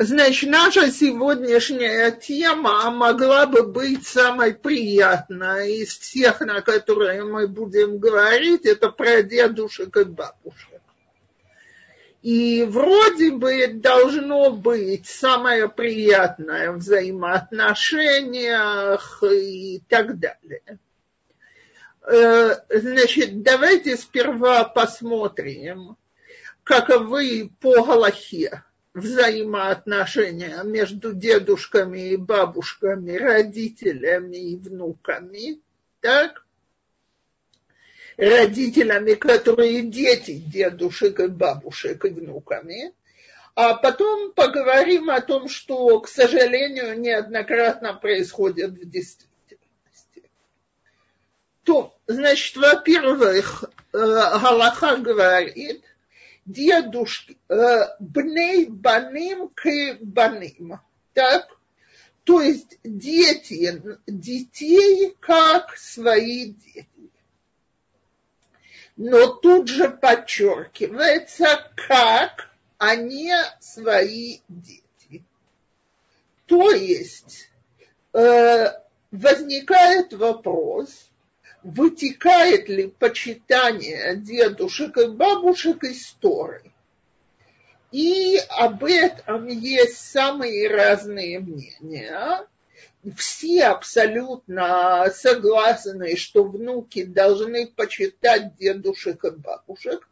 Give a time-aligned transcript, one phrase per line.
[0.00, 7.98] Значит, наша сегодняшняя тема могла бы быть самой приятной из всех, на которые мы будем
[7.98, 10.80] говорить, это про дедушек и бабушек.
[12.22, 20.78] И вроде бы должно быть самое приятное в взаимоотношениях и так далее.
[22.02, 25.96] Э, значит, давайте сперва посмотрим,
[26.62, 28.62] каковы по Галахе
[28.98, 35.60] взаимоотношения между дедушками и бабушками, родителями и внуками,
[36.00, 36.44] так?
[38.16, 42.92] Родителями, которые дети дедушек и бабушек и внуками.
[43.54, 50.30] А потом поговорим о том, что, к сожалению, неоднократно происходит в действительности.
[51.64, 55.82] То, значит, во-первых, э, Галаха говорит–
[56.48, 60.80] дедушки, э, бней баним к баним.
[61.12, 61.48] Так?
[62.24, 66.88] То есть дети, детей как свои дети.
[68.96, 75.24] Но тут же подчеркивается, как они свои дети.
[76.46, 77.50] То есть
[78.14, 78.66] э,
[79.10, 81.07] возникает вопрос,
[81.62, 86.62] вытекает ли почитание дедушек и бабушек из Торы.
[87.90, 92.46] И об этом есть самые разные мнения.
[93.16, 100.08] Все абсолютно согласны, что внуки должны почитать дедушек и бабушек.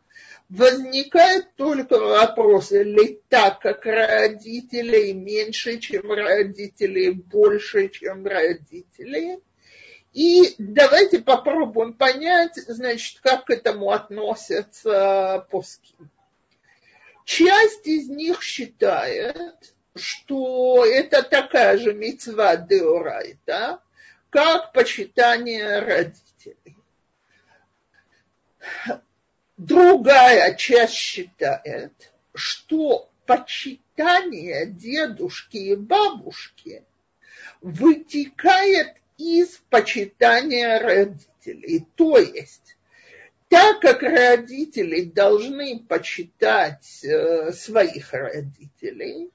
[0.48, 9.38] Возникает только вопрос, ли так, как родителей меньше, чем родителей, больше, чем родителей–
[10.16, 15.94] и давайте попробуем понять, значит, как к этому относятся поски.
[17.26, 23.82] Часть из них считает, что это такая же мецва деорайта,
[24.30, 26.78] как почитание родителей.
[29.58, 31.92] Другая часть считает,
[32.34, 36.84] что почитание дедушки и бабушки
[37.60, 41.86] вытекает из почитания родителей.
[41.96, 42.76] То есть,
[43.48, 49.30] так как родители должны почитать э, своих родителей,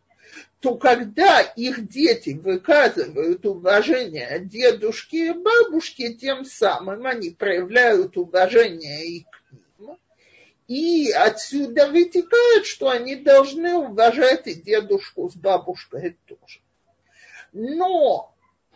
[0.60, 9.24] то когда их дети выказывают уважение дедушке и бабушке, тем самым они проявляют уважение и
[9.24, 9.98] к ним.
[10.68, 16.60] И отсюда вытекает, что они должны уважать и дедушку с бабушкой тоже.
[17.54, 18.31] Но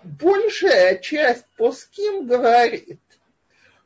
[0.06, 3.00] большая часть поским говорит,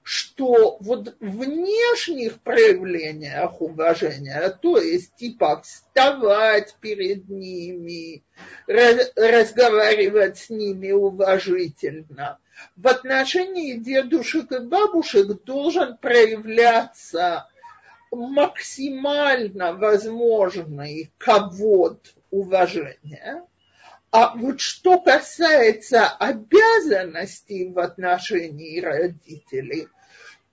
[0.04, 8.24] что вот внешних проявлениях уважения, то есть типа вставать перед ними,
[8.68, 12.40] разговаривать с ними уважительно,
[12.76, 17.48] в отношении дедушек и бабушек должен проявляться
[18.12, 23.44] максимально возможный ковод уважения–
[24.12, 29.88] а вот что касается обязанностей в отношении родителей,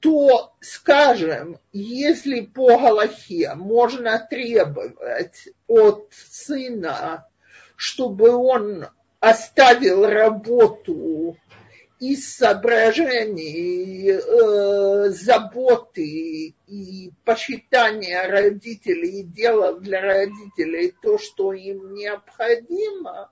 [0.00, 7.26] то, скажем, если по Галахе можно требовать от сына,
[7.76, 8.86] чтобы он
[9.20, 11.36] оставил работу
[11.98, 23.30] из соображений э, заботы и посчитания родителей и делал для родителей то, что им необходимо,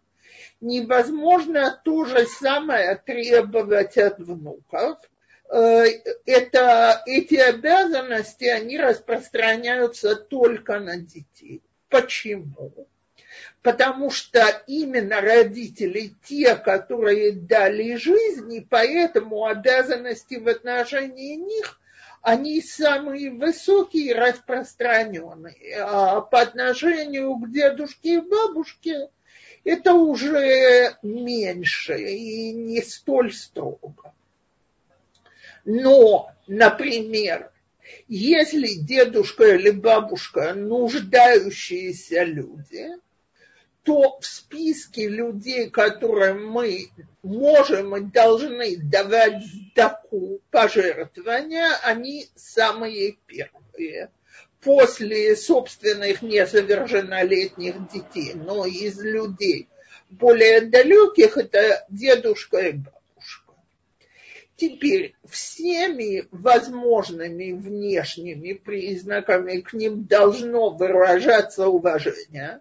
[0.64, 4.98] невозможно то же самое требовать от внуков.
[5.50, 5.84] Э,
[6.26, 11.62] это, эти обязанности, они распространяются только на детей.
[11.90, 12.88] Почему?
[13.62, 21.78] Потому что именно родители те, которые дали жизнь, и поэтому обязанности в отношении них
[22.20, 25.76] они самые высокие и распространенные.
[25.78, 29.10] А по отношению к дедушке и бабушке
[29.64, 34.12] это уже меньше и не столь строго.
[35.64, 37.50] Но, например,
[38.06, 42.90] если дедушка или бабушка нуждающиеся люди,
[43.82, 46.88] то в списке людей, которым мы
[47.22, 54.10] можем и должны давать сдаку пожертвования, они самые первые–
[54.64, 59.68] после собственных несовершеннолетних детей, но из людей
[60.10, 63.03] более далеких это дедушка и бабушка.
[64.56, 72.60] Теперь всеми возможными внешними признаками к ним должно выражаться уважение.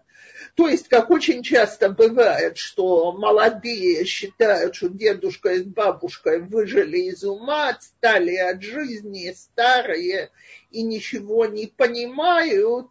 [0.56, 7.24] То есть, как очень часто бывает, что молодые считают, что дедушка и бабушка выжили из
[7.24, 10.32] ума, отстали от жизни, старые
[10.72, 12.88] и ничего не понимают,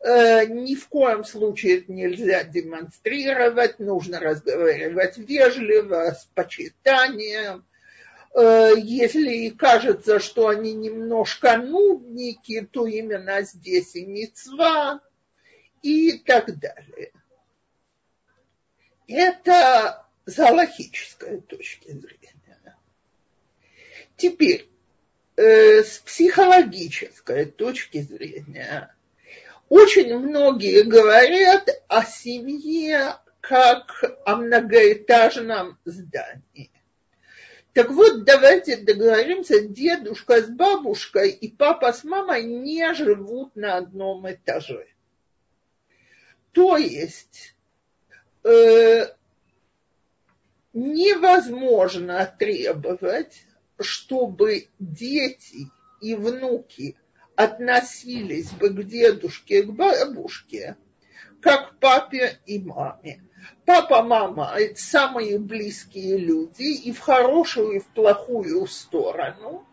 [0.00, 7.64] э, ни в коем случае это нельзя демонстрировать, нужно разговаривать вежливо, с почитанием–
[8.34, 15.00] если кажется, что они немножко нудники, то именно здесь и мецва
[15.82, 17.12] и так далее.
[19.06, 22.76] Это с галахической точки зрения.
[24.16, 24.68] Теперь,
[25.36, 28.94] э, с психологической точки зрения,
[29.68, 36.70] очень многие говорят о семье как о многоэтажном здании.
[37.76, 44.26] Так вот, давайте договоримся, дедушка с бабушкой и папа с мамой не живут на одном
[44.32, 44.86] этаже.
[46.52, 47.54] То есть
[48.44, 49.08] э,
[50.72, 53.44] невозможно требовать,
[53.78, 55.70] чтобы дети
[56.00, 56.96] и внуки
[57.34, 60.78] относились бы к дедушке и к бабушке,
[61.42, 63.22] как к папе и маме
[63.64, 69.66] папа, мама– это самые близкие люди и в хорошую, и в плохую сторону.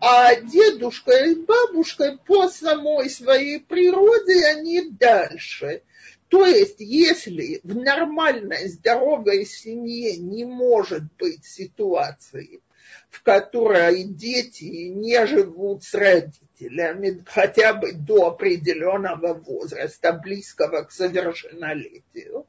[0.00, 5.82] А дедушка и бабушка по самой своей природе они дальше.
[6.28, 12.60] То есть, если в нормальной, здоровой семье не может быть ситуации,
[13.08, 22.46] в которой дети не живут с родителями хотя бы до определенного возраста, близкого к совершеннолетию,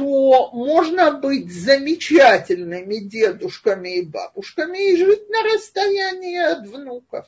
[0.00, 7.26] то можно быть замечательными дедушками и бабушками и жить на расстоянии от внуков.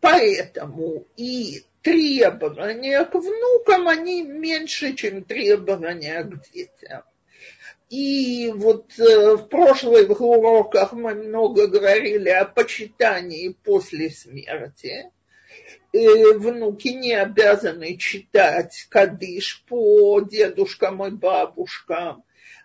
[0.00, 7.04] Поэтому и требования к внукам, они меньше, чем требования к детям.
[7.90, 15.12] И вот э, в прошлых уроках мы много говорили о почитании после смерти.
[15.92, 22.24] Э, внуки не обязаны читать кадыш по дедушкам и бабушкам,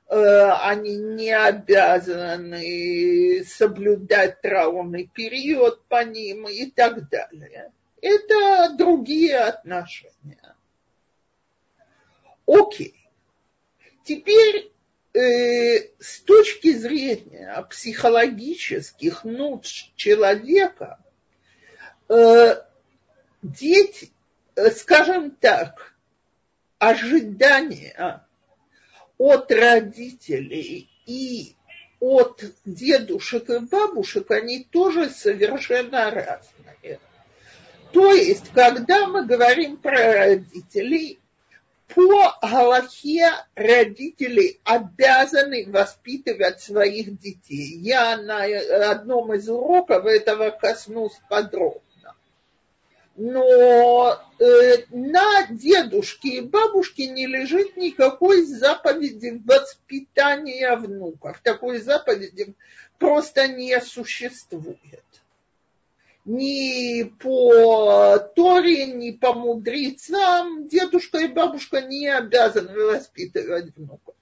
[0.09, 7.71] э, они не обязаны соблюдать траурный период по ним и так далее.
[8.01, 10.56] Это другие отношения.
[12.45, 13.07] Окей.
[14.04, 14.74] Теперь
[15.13, 21.00] э, с точки зрения психологических нужд человека,
[22.09, 22.56] э,
[23.42, 24.12] дети,
[24.56, 25.96] э, скажем так,
[26.80, 28.26] ожидания
[29.18, 31.56] от родителей и
[32.00, 37.00] от дедушек и бабушек, они тоже совершенно разные.
[37.94, 41.20] То есть, когда мы говорим про родителей,
[41.94, 47.78] по Галахе родители обязаны воспитывать своих детей.
[47.80, 48.46] Я на
[48.92, 51.82] одном из уроков этого коснусь подробно
[53.16, 61.40] но э, на дедушке и бабушке не лежит никакой заповеди воспитания внуков.
[61.44, 62.56] Такой заповеди
[62.98, 65.04] просто не существует.
[66.24, 74.16] Ни по Торе, ни по мудрецам дедушка и бабушка не обязаны воспитывать внуков.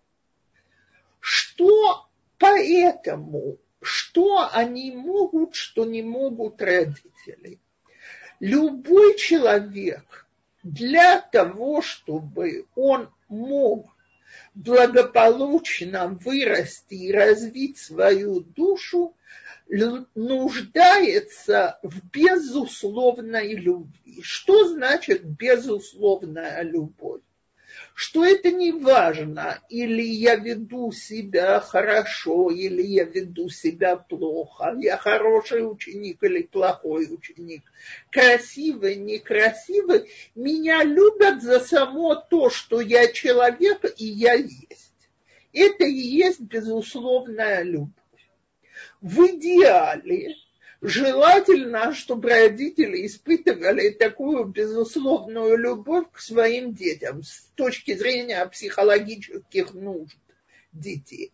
[1.19, 7.59] Что поэтому, что они могут, что не могут родители?
[8.39, 10.27] Любой человек
[10.63, 13.95] для того, чтобы он мог
[14.55, 19.15] благополучно вырасти и развить свою душу,
[20.15, 24.21] нуждается в безусловной любви.
[24.21, 27.21] Что значит безусловная любовь?
[27.99, 34.95] Что это не важно, или я веду себя хорошо, или я веду себя плохо, я
[34.95, 37.61] хороший ученик или плохой ученик,
[38.09, 44.93] красивый, некрасивый, меня любят за само то, что я человек и я есть.
[45.51, 47.91] Это и есть безусловная любовь.
[49.01, 50.37] В идеале
[50.81, 60.15] Желательно, чтобы родители испытывали такую безусловную любовь к своим детям с точки зрения психологических нужд
[60.71, 61.33] детей.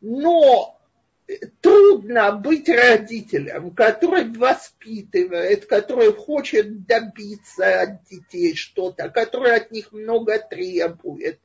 [0.00, 0.80] Но
[1.60, 10.38] трудно быть родителем, который воспитывает, который хочет добиться от детей что-то, который от них много
[10.38, 11.38] требует,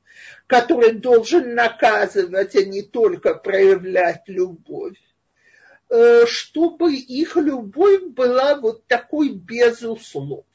[0.47, 4.97] который должен наказывать, а не только проявлять любовь.
[5.91, 10.45] Э, чтобы их любовь была вот такой безусловной.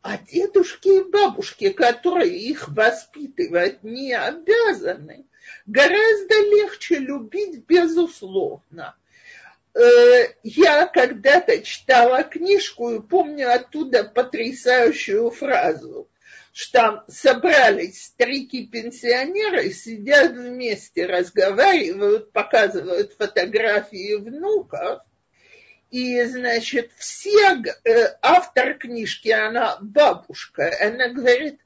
[0.00, 5.26] А дедушки и бабушки, которые их воспитывать не обязаны,
[5.66, 8.96] гораздо легче любить безусловно.
[9.74, 16.08] Э, я когда-то читала книжку и помню оттуда потрясающую фразу,
[16.56, 25.02] что там собрались старики-пенсионеры, сидят вместе, разговаривают, показывают фотографии внуков,
[25.90, 31.60] и, значит, все, э, автор книжки, она бабушка, она говорит,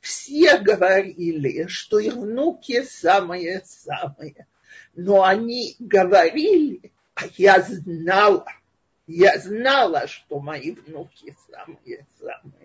[0.00, 4.46] все говорили, что их внуки самые-самые.
[4.94, 8.46] Но они говорили, а я знала,
[9.08, 12.57] я знала, что мои внуки самые-самые.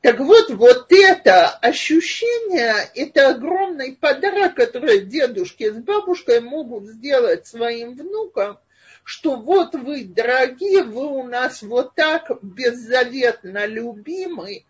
[0.00, 7.94] Так вот, вот это ощущение, это огромный подарок, который дедушки с бабушкой могут сделать своим
[7.94, 8.60] внукам,
[9.02, 14.64] что вот вы, дорогие, вы у нас вот так беззаветно любимы,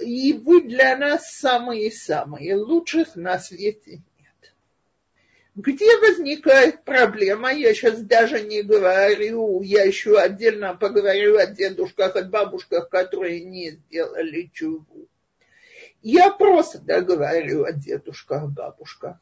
[0.00, 4.02] и вы для нас самые-самые, лучших на свете.
[5.58, 12.22] Где возникает проблема, я сейчас даже не говорю, я еще отдельно поговорю о дедушках и
[12.22, 15.08] бабушках, которые не сделали чуву.
[16.00, 19.16] Я просто говорю о дедушках, бабушках.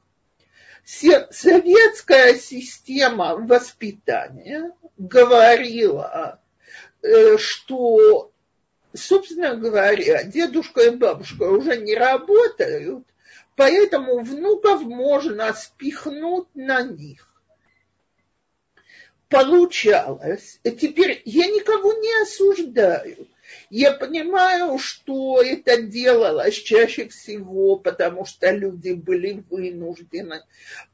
[0.84, 6.38] Советская система воспитания говорила,
[7.00, 8.30] э, что
[8.92, 13.06] собственно говоря, дедушка и бабушка уже не работают,
[13.56, 17.28] поэтому внуков можно спихнуть на них.
[19.28, 20.60] Получалось.
[20.62, 23.26] Теперь я никого не осуждаю.
[23.70, 30.42] Я понимаю, что это делалось чаще всего, потому что люди были вынуждены,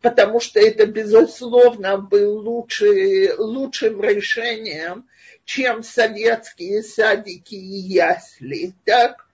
[0.00, 5.09] потому что это, безусловно, был лучший, лучшим решением,
[5.45, 9.26] чем советские садики и ясли, так?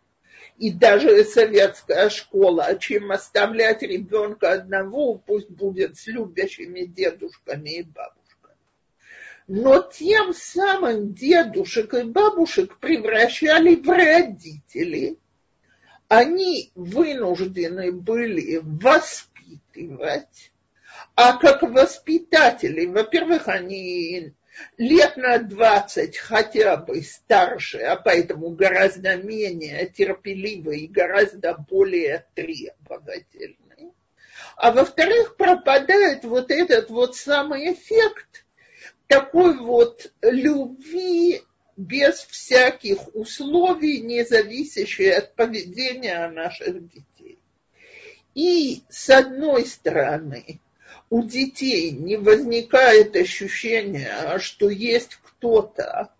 [0.58, 8.56] И даже советская школа, чем оставлять ребенка одного, пусть будет с любящими дедушками и бабушками.
[9.46, 15.18] Но тем самым дедушек и бабушек превращали в родителей.
[16.08, 20.50] Они вынуждены были воспитывать,
[21.14, 24.34] а как воспитатели, во-первых, они
[24.76, 33.92] лет на 20 хотя бы старше, а поэтому гораздо менее терпеливый и гораздо более требовательный.
[34.56, 38.44] А во-вторых, пропадает вот этот вот самый эффект
[39.06, 41.42] такой вот любви
[41.76, 47.38] без всяких условий, не зависящей от поведения наших детей.
[48.34, 50.60] И с одной стороны,
[51.10, 56.12] у детей не возникает ощущения, что есть кто-то,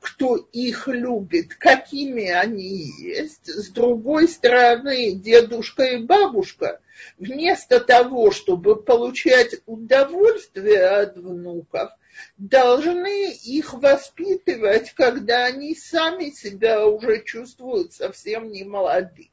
[0.00, 3.48] кто их любит, какими они есть.
[3.48, 6.80] С другой стороны, дедушка и бабушка,
[7.18, 11.90] вместо того, чтобы получать удовольствие от внуков,
[12.36, 19.30] должны их воспитывать, когда они сами себя уже чувствуют совсем не молодыми.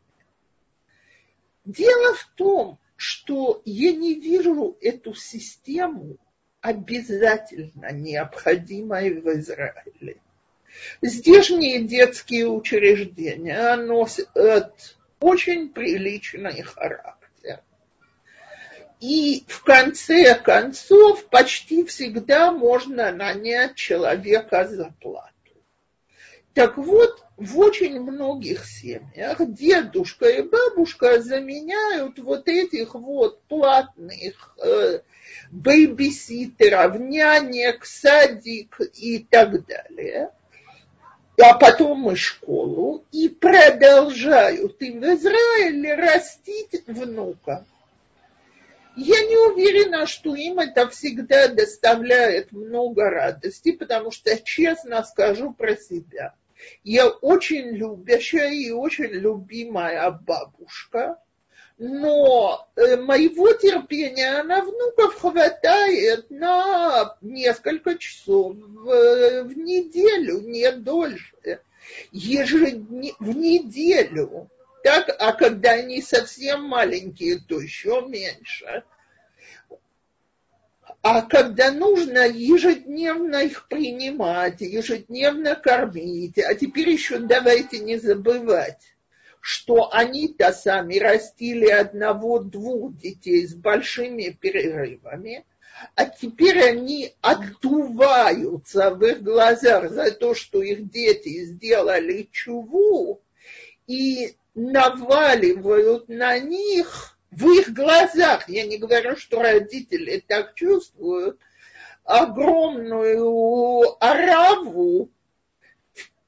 [1.66, 6.18] Дело в том, что я не вижу эту систему
[6.62, 10.18] обязательно необходимой в Израиле.
[11.02, 17.62] Здешние детские учреждения носят очень приличный характер.
[19.00, 25.35] И в конце концов почти всегда можно нанять человека за плату.
[26.56, 35.02] Так вот, в очень многих семьях дедушка и бабушка заменяют вот этих вот платных э,
[35.52, 40.32] бейбиситеров, нянек, садик и так далее,
[41.38, 47.66] а потом и школу, и продолжают и в Израиле растить внука.
[48.96, 55.76] Я не уверена, что им это всегда доставляет много радости, потому что, честно скажу про
[55.76, 56.34] себя–
[56.84, 61.20] я очень любящая и очень любимая бабушка,
[61.78, 71.60] но э, моего терпения на внуков хватает на несколько часов в, неделю, не дольше,
[72.12, 74.50] ежедне, в неделю.
[74.84, 78.84] Так, а когда они совсем маленькие, то еще меньше.
[81.08, 88.82] А когда нужно ежедневно их принимать, ежедневно кормить, а теперь еще давайте не забывать,
[89.40, 95.46] что они-то сами растили одного-двух детей с большими перерывами,
[95.94, 103.22] а теперь они отдуваются в их глазах за то, что их дети сделали чуву,
[103.86, 111.40] и наваливают на них в их глазах, я не говорю, что родители так чувствуют,
[112.04, 115.10] огромную ораву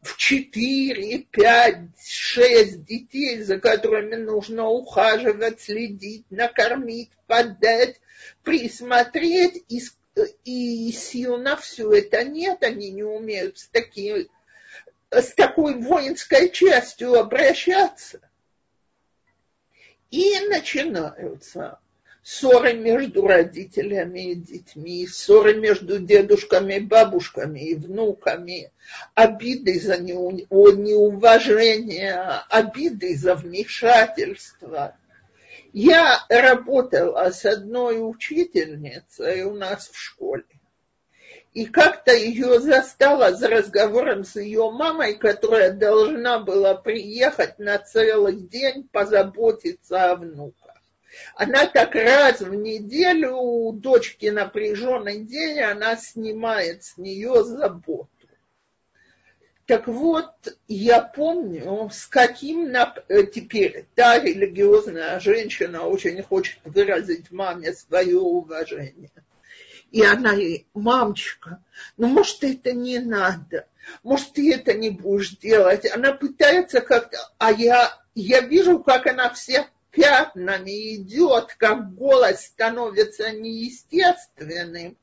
[0.02, 8.00] в 4, 5, 6 детей, за которыми нужно ухаживать, следить, накормить, подать,
[8.44, 9.82] присмотреть, и,
[10.46, 14.30] и сил на все это нет, они не умеют с, таки,
[15.12, 18.22] с такой воинской частью обращаться.
[20.12, 21.80] И начинаются
[22.24, 28.72] ссоры между родителями и детьми, ссоры между дедушками бабушками и внуками,
[29.16, 30.82] обиды за неуважение,
[32.50, 34.98] обиды за вмешательство.
[35.72, 40.44] Я работала с одной учительницей у нас в школе.
[41.54, 48.36] И как-то ее застала за разговором с ее мамой, которая должна была приехать на целый
[48.36, 50.76] день позаботиться о внуках.
[51.36, 58.10] Она так раз в неделю у дочки напряженный день, она снимает с нее заботу.
[59.68, 60.32] Так вот,
[60.70, 69.12] я помню, с каким э, теперь та религиозная женщина очень хочет выразить маме свое уважение.
[69.92, 71.64] И она ей, мамочка,
[71.96, 73.68] ну может это не надо,
[74.04, 75.90] может ты это не будешь делать.
[75.90, 83.32] Она пытается как-то, а я, я вижу, как она всех пятнами идет, как голос становится
[83.32, 84.98] неестественным,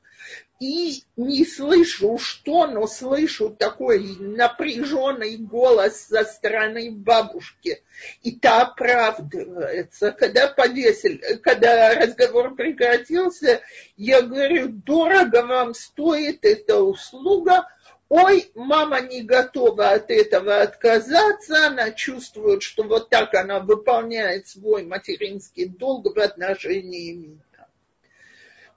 [0.59, 7.83] и не слышу что, но слышу такой напряженный голос со стороны бабушки.
[8.23, 10.11] И та оправдывается.
[10.11, 13.61] Когда повесили, когда разговор прекратился,
[13.97, 17.67] я говорю, дорого вам стоит эта услуга,
[18.07, 24.83] ой, мама не готова от этого отказаться, она чувствует, что вот так она выполняет свой
[24.83, 27.44] материнский долг в отношении меня.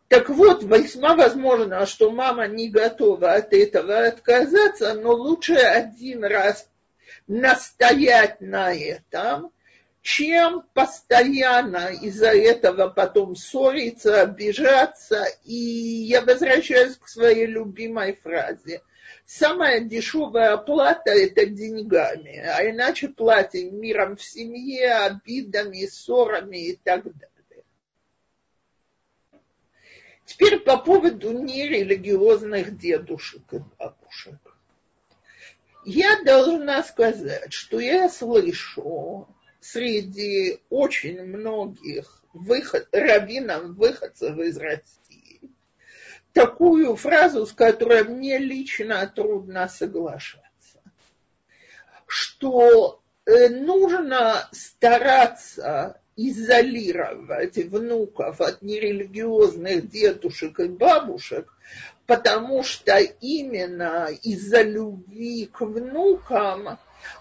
[0.09, 6.68] Так вот, весьма возможно, что мама не готова от этого отказаться, но лучше один раз
[7.27, 9.53] настоять на этом,
[10.01, 15.27] чем постоянно из-за этого потом ссориться, обижаться.
[15.44, 18.81] И я возвращаюсь к своей любимой фразе
[19.29, 27.05] самая дешевая оплата– это деньгами, а иначе платим миром в семье, обидами, ссорами и так
[27.05, 27.38] далее.
[30.28, 34.36] Теперь по поводу нерелигиозных дедушек и бабушек.
[35.86, 39.26] Я должна сказать, что я слышу
[39.58, 45.50] среди очень многих выход, раввинов, выходцев из России,
[46.34, 50.82] такую фразу, с которой мне лично трудно соглашаться,
[52.06, 61.54] что э, нужно стараться изолировать внуков от нерелигиозных дедушек и бабушек,
[62.07, 66.78] потому что именно из-за любви к внукам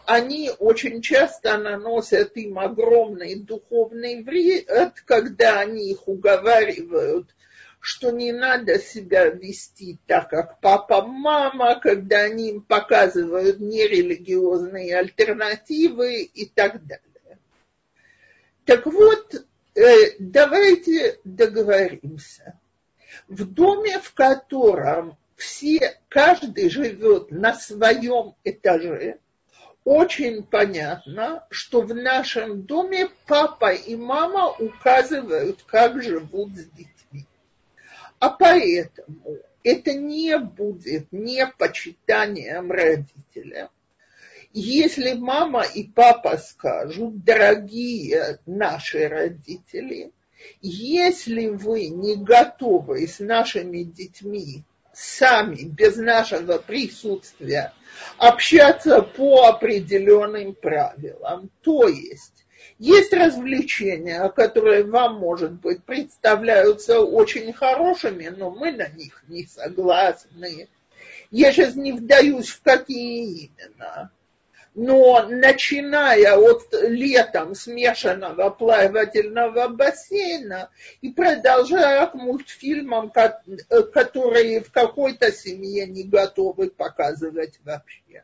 [0.08, 7.30] они очень часто наносят им огромный духовный вред, когда они их уговаривают
[7.80, 16.24] что не надо себя вести так, как папа, мама, когда они им показывают нерелигиозные альтернативы
[16.24, 17.07] и так далее.
[18.68, 19.34] Так вот,
[19.76, 22.60] э, давайте договоримся.
[23.30, 29.20] В доме, в котором все, каждый живет на своем этаже,
[29.86, 37.26] очень понятно, что в нашем доме папа и мама указывают, как живут с детьми.
[38.20, 43.70] А поэтому это не будет не почитанием родителя.
[44.54, 50.12] Если мама и папа скажут, дорогие наши родители,
[50.62, 57.74] если вы не готовы с нашими детьми сами, без нашего присутствия,
[58.18, 62.46] общаться по определенным правилам, то есть
[62.80, 70.68] есть развлечения, которые вам, может быть, представляются очень хорошими, но мы на них не согласны.
[71.32, 74.12] Я сейчас не вдаюсь в какие именно.
[74.78, 80.70] Но начиная от летом смешанного плавательного бассейна
[81.02, 88.24] и продолжая к мультфильмам, которые в какой-то семье не готовы показывать вообще.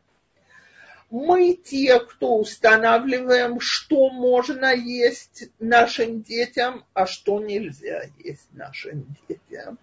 [1.10, 9.76] Мы те, кто устанавливаем, что можно есть нашим детям, а что нельзя есть нашим детям.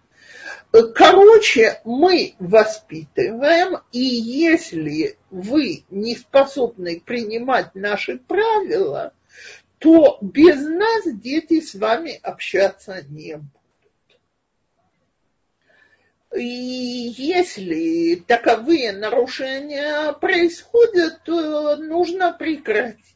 [0.72, 9.14] Короче, мы воспитываем, и если вы не способны принимать наши правила,
[9.80, 13.52] то без нас дети с вами общаться не будут.
[16.36, 23.16] И если таковые нарушения происходят, то нужно прекратить.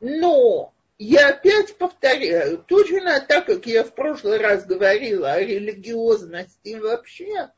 [0.00, 7.50] Но я опять повторяю, точно так, как я в прошлый раз говорила о религиозности вообще,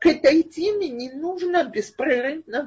[0.00, 2.66] к этой теме не нужно беспрерывно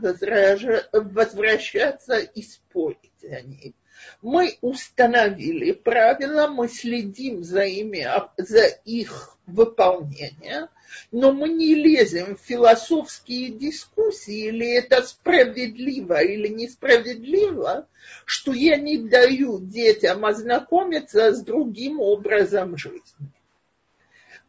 [0.93, 3.75] возвращаться и спорить о ней.
[4.21, 10.69] Мы установили правила, мы следим за, ими, за их выполнением,
[11.11, 17.87] но мы не лезем в философские дискуссии, или это справедливо или несправедливо,
[18.25, 23.31] что я не даю детям ознакомиться с другим образом жизни.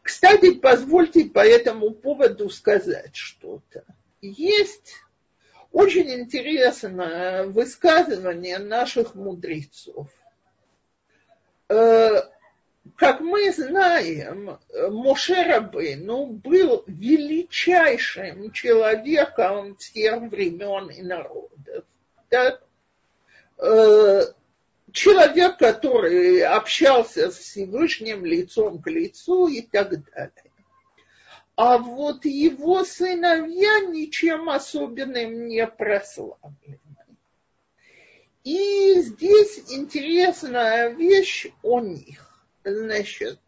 [0.01, 3.83] Кстати, позвольте по этому поводу сказать что-то.
[4.21, 4.95] Есть
[5.71, 10.07] очень интересное высказывание наших мудрецов.
[11.69, 12.21] Э,
[12.95, 14.57] как мы знаем,
[14.89, 21.85] Моше Рабейну был величайшим человеком всех времен и народов.
[22.29, 22.63] Так?
[23.57, 24.21] Э,
[24.91, 30.48] человек, который общался с Всевышним лицом к лицу и так далее.
[31.61, 36.79] А вот его сыновья ничем особенным не прославлены.
[38.45, 42.45] И здесь интересная вещь о них.
[42.63, 43.41] Значит,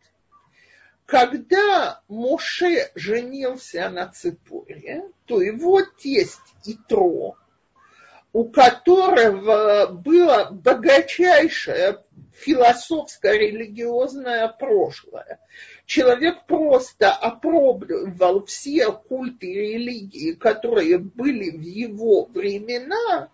[1.05, 7.37] когда Моше женился на Ципоре, то его тесть Итро,
[8.33, 15.39] у которого было богачайшее философско-религиозное прошлое.
[15.91, 23.29] Человек просто опробовал все культы религии, которые были в его времена,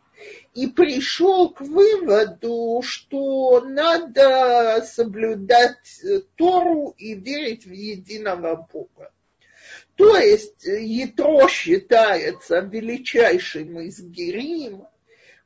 [0.55, 6.01] и пришел к выводу, что надо соблюдать
[6.35, 9.11] Тору и верить в единого Бога.
[9.95, 14.87] То есть Ятро считается величайшим из герим,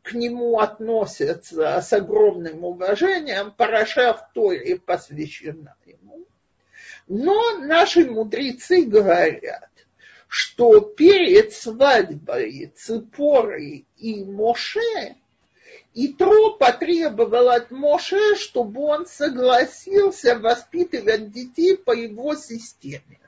[0.02, 6.26] к нему относятся с огромным уважением, Параша в Торе посвящена ему.
[7.08, 9.70] Но наши мудрецы говорят,
[10.28, 15.16] что перед свадьбой Ципоры и Моше
[15.94, 23.20] Итро потребовал от Моше, чтобы он согласился воспитывать детей по его системе.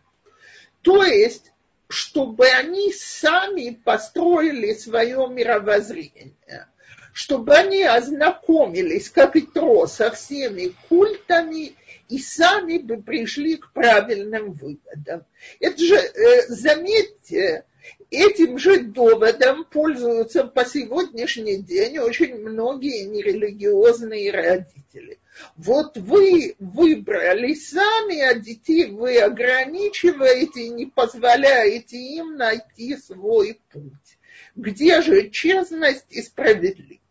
[0.82, 1.52] То есть,
[1.90, 6.68] чтобы они сами построили свое мировоззрение,
[7.14, 11.76] чтобы они ознакомились, как Итро, со всеми культами
[12.10, 15.26] и сами бы пришли к правильным выводам.
[15.60, 17.66] Это же, э, заметьте,
[18.10, 25.20] этим же доводом пользуются по сегодняшний день очень многие нерелигиозные родители.
[25.56, 34.18] Вот вы выбрали сами, а детей вы ограничиваете и не позволяете им найти свой путь.
[34.56, 37.03] Где же честность и справедливость?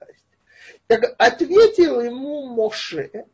[0.92, 3.24] Так ответил ему Моше,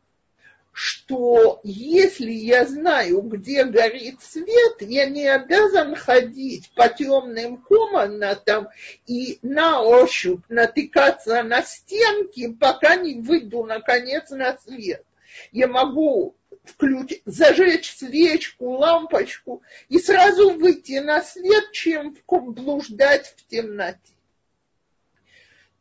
[0.70, 8.68] что если я знаю, где горит свет, я не обязан ходить по темным комнатам
[9.08, 15.04] и на ощупь натыкаться на стенки, пока не выйду, наконец, на свет.
[15.50, 24.17] Я могу включить, зажечь свечку, лампочку и сразу выйти на свет, чем блуждать в темноте.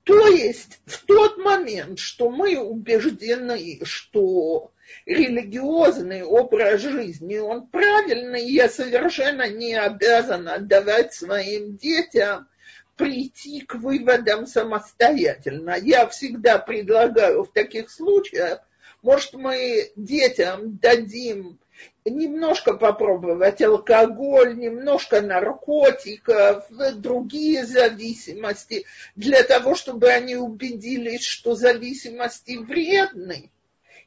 [0.08, 4.72] То есть в тот момент, что мы убеждены, что
[5.06, 12.48] религиозный образ жизни, он правильный, я совершенно не обязана давать своим детям
[12.96, 15.76] прийти к выводам самостоятельно.
[15.78, 18.62] Я всегда предлагаю в таких случаях,
[19.02, 21.60] может, мы детям дадим
[22.06, 28.86] немножко попробовать алкоголь, немножко наркотиков, другие зависимости,
[29.16, 33.52] для того, чтобы они убедились, что зависимости вредны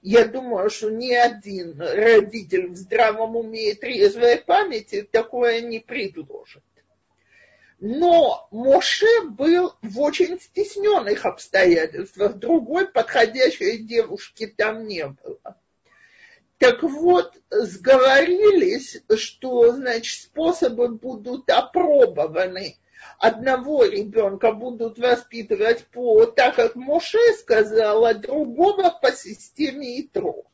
[0.02, 6.62] я думаю, что ни один родитель в здравом уме и трезвой памяти такое не предложит.
[7.80, 12.36] Но Моше был в очень стесненных обстоятельствах.
[12.36, 15.56] Другой подходящей девушки там не было.
[16.60, 22.76] Так вот, сговорились, что, значит, способы будут опробованы.
[23.18, 30.44] Одного ребенка будут воспитывать по, так как Моше сказал, а другого по системе Итро.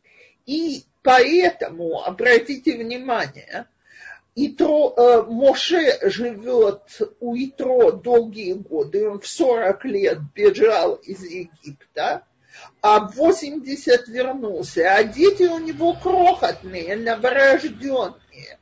[0.47, 3.67] И поэтому, обратите внимание,
[4.37, 12.25] Итро, э, Моше живет у Итро долгие годы, он в 40 лет бежал из Египта,
[12.81, 18.59] а в 80 вернулся, а дети у него крохотные, новорожденные,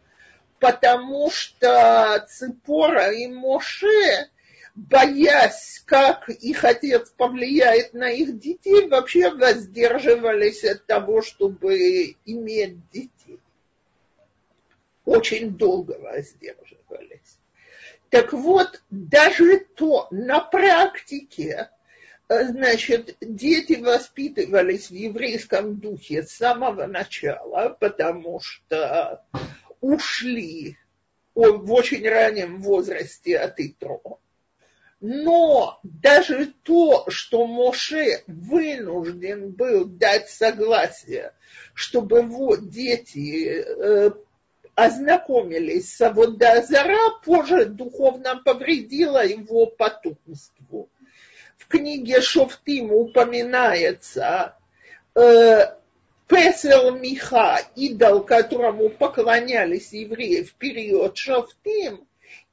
[0.58, 4.30] потому что Ципора и Моше,
[4.74, 13.40] боясь, как их отец повлияет на их детей, вообще воздерживались от того, чтобы иметь детей.
[15.04, 17.38] Очень долго воздерживались.
[18.08, 21.68] Так вот, даже то на практике
[22.28, 29.24] значит, дети воспитывались в еврейском духе с самого начала, потому что
[29.80, 30.78] ушли
[31.34, 34.20] в очень раннем возрасте от Итро.
[35.00, 41.34] Но даже то, что Моше вынужден был дать согласие,
[41.74, 44.12] чтобы его дети э,
[44.74, 50.88] ознакомились с Аводазара, позже духовно повредило его потомству
[51.64, 54.56] в книге Шофтим упоминается
[55.14, 55.74] э,
[56.28, 62.06] Песел Миха, идол, которому поклонялись евреи в период Шофтим,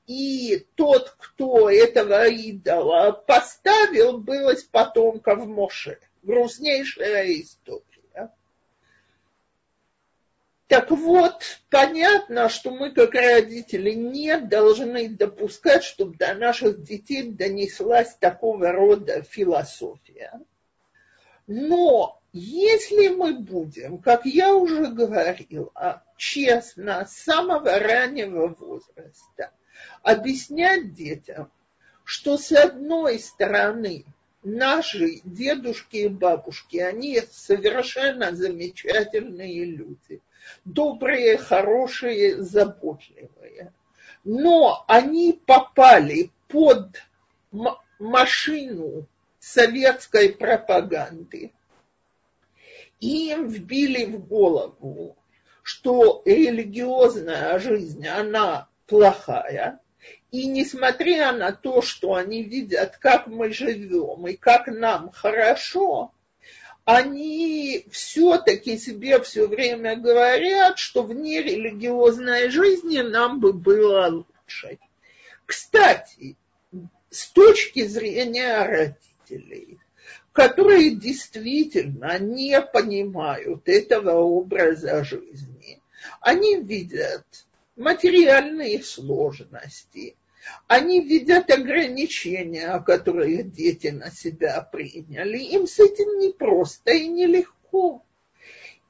[0.08, 6.00] и тот, кто этого идола поставил, был из потомков Моше.
[6.24, 7.84] Грустнейшая история.
[10.72, 18.16] Так вот, понятно, что мы, как родители, не должны допускать, чтобы до наших детей донеслась
[18.16, 20.32] такого рода философия.
[21.46, 29.52] Но если мы будем, как я уже говорила, честно, с самого раннего возраста
[30.04, 31.52] объяснять детям,
[32.06, 34.06] что с одной стороны
[34.42, 40.22] наши дедушки и бабушки, они совершенно замечательные люди–
[40.66, 43.74] добрые, хорошие, заботливые.
[44.24, 47.02] Но они попали под
[48.00, 49.08] машину
[49.40, 51.52] советской пропаганды.
[53.00, 55.18] И им вбили в голову,
[55.64, 59.80] что религиозная жизнь, она плохая,
[60.32, 66.14] и несмотря на то, что они видят, как мы живем и как нам хорошо,
[66.86, 74.80] они все-таки себе все время говорят, что вне религиозной жизни нам бы было лучше.
[75.46, 76.36] Кстати,
[77.10, 79.80] с точки зрения родителей,
[80.32, 85.82] которые действительно не понимают этого образа жизни,
[86.22, 87.26] они видят
[87.76, 90.16] материальные сложности,
[90.68, 95.38] они видят ограничения, которые дети на себя приняли.
[95.38, 98.04] Им с этим непросто и нелегко.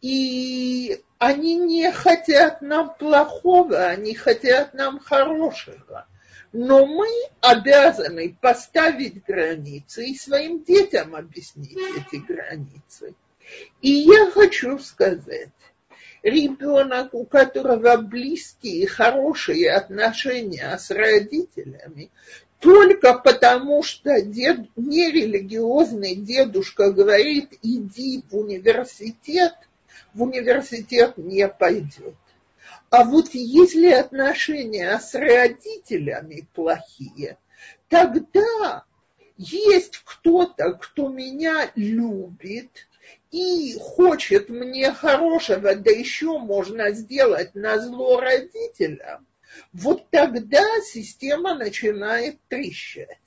[0.01, 6.07] И они не хотят нам плохого, они хотят нам хорошего.
[6.53, 7.07] Но мы
[7.39, 13.15] обязаны поставить границы и своим детям объяснить эти границы.
[13.81, 15.49] И я хочу сказать,
[16.23, 22.10] ребенок, у которого близкие, хорошие отношения с родителями,
[22.60, 29.53] только потому, что дед, нерелигиозный дедушка говорит, иди в университет,
[30.13, 32.15] в университет не пойдет.
[32.91, 37.38] А вот если отношения с родителями плохие,
[37.89, 38.84] тогда
[39.38, 42.88] есть кто-то, кто меня любит,
[43.32, 49.26] и хочет мне хорошего, да еще можно сделать на зло родителям,
[49.74, 53.17] вот тогда система начинает трещать.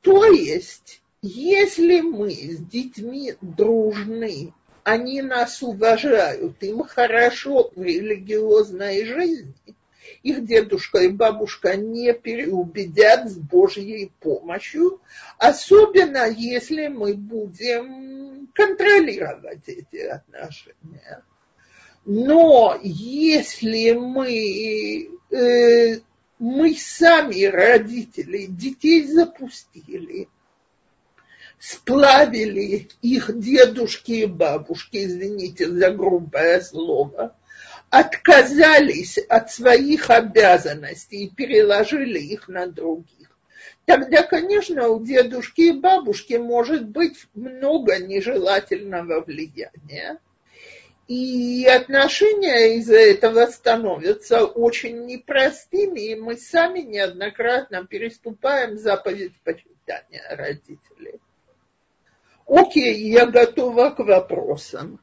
[0.00, 4.52] То есть, если мы с детьми дружны,
[4.84, 9.54] они нас уважают, им хорошо в религиозной жизни,
[10.22, 15.00] их дедушка и бабушка не переубедят с Божьей помощью,
[15.38, 18.16] особенно если мы будем
[18.56, 21.22] контролировать эти отношения.
[22.06, 26.00] Но если мы, э,
[26.38, 30.28] мы сами, родители, детей запустили,
[31.58, 37.36] сплавили их дедушки и бабушки, извините за грубое слово,
[37.90, 43.15] отказались от своих обязанностей и переложили их на других,
[43.84, 50.18] тогда, конечно, у дедушки и бабушки может быть много нежелательного влияния.
[51.08, 61.20] И отношения из-за этого становятся очень непростыми, и мы сами неоднократно переступаем заповедь почитания родителей.
[62.46, 65.00] Окей, я готова к вопросам.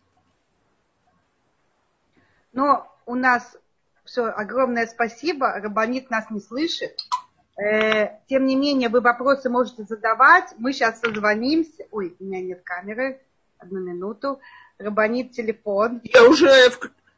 [2.52, 3.58] Но у нас
[4.04, 5.54] все, огромное спасибо.
[5.54, 6.98] Рабанит нас не слышит.
[7.58, 10.54] Э, тем не менее, вы вопросы можете задавать.
[10.58, 11.86] Мы сейчас созвонимся.
[11.92, 13.22] Ой, у меня нет камеры.
[13.58, 14.40] Одну минуту.
[14.78, 16.02] Рабанит телефон.
[16.04, 16.52] Я уже...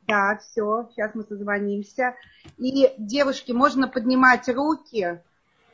[0.07, 2.15] Да, все, сейчас мы созвонимся.
[2.57, 5.19] И, девушки, можно поднимать руки.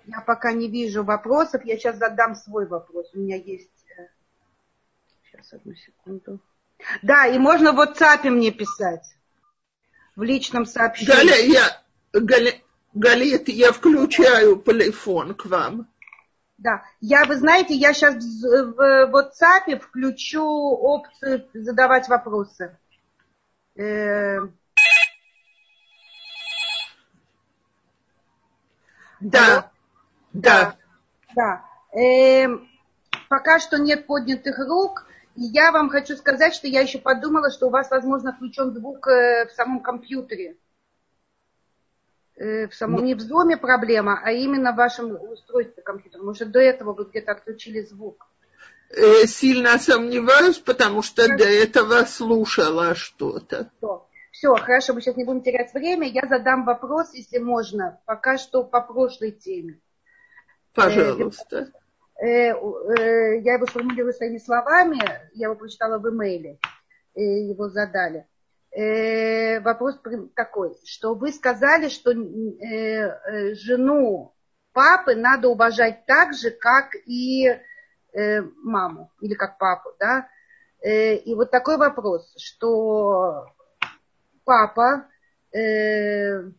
[0.06, 1.66] Я пока не вижу вопросов.
[1.66, 3.10] Я сейчас задам свой вопрос.
[3.14, 3.70] У меня есть...
[5.24, 6.40] Сейчас, одну секунду.
[7.02, 9.06] Да, и можно в WhatsApp мне писать.
[10.16, 11.12] В личном сообщении.
[11.12, 11.82] Галя, я...
[12.14, 12.61] Галя...
[12.94, 15.88] Галит, я включаю телефон к вам.
[16.58, 22.78] Да, я, вы знаете, я сейчас в WhatsApp включу опцию задавать вопросы.
[23.76, 24.40] Э,
[29.20, 29.72] да,
[30.34, 30.76] да.
[31.34, 31.66] Да.
[31.98, 32.48] Э,
[33.30, 35.08] пока что нет поднятых рук.
[35.36, 39.08] И я вам хочу сказать, что я еще подумала, что у вас, возможно, включен звук
[39.08, 40.58] э, в самом компьютере.
[42.38, 46.24] Э, в самом, ну, не в доме проблема, а именно в вашем устройстве компьютера.
[46.24, 48.28] Может, до этого вы где-то отключили звук.
[48.90, 51.44] Э, сильно сомневаюсь, потому что хорошо.
[51.44, 53.70] до этого слушала что-то.
[53.78, 54.08] Все.
[54.32, 56.08] Все, хорошо, мы сейчас не будем терять время.
[56.08, 59.80] Я задам вопрос, если можно, пока что по прошлой теме.
[60.74, 61.68] Пожалуйста.
[62.20, 65.02] Я его сформулирую своими словами,
[65.34, 66.60] я его прочитала в имейле,
[67.14, 68.26] его задали
[68.72, 70.00] э, вопрос
[70.36, 74.34] такой, что вы сказали, что э, э, жену
[74.74, 80.28] папы надо уважать так же, как и э, маму или как папу, да?
[80.82, 83.46] Э, и вот такой вопрос, что
[84.44, 85.08] папа,
[85.54, 86.50] э, э,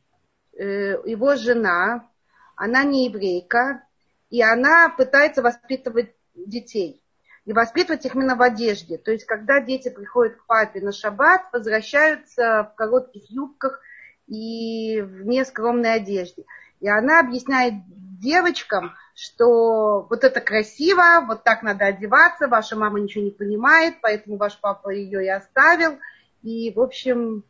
[0.54, 2.08] его жена,
[2.56, 3.82] она не еврейка,
[4.30, 7.01] и она пытается воспитывать детей
[7.44, 8.98] и воспитывать их именно в одежде.
[8.98, 13.80] То есть, когда дети приходят к папе на шаббат, возвращаются в коротких юбках
[14.28, 16.44] и в нескромной одежде.
[16.80, 17.74] И она объясняет
[18.20, 24.36] девочкам, что вот это красиво, вот так надо одеваться, ваша мама ничего не понимает, поэтому
[24.36, 25.98] ваш папа ее и оставил.
[26.42, 27.44] И, в общем,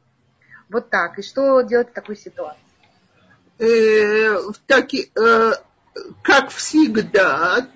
[0.69, 1.19] вот так.
[1.19, 2.61] И что делать в такой ситуации?
[3.59, 5.53] Э, так, э,
[6.23, 7.67] как всегда,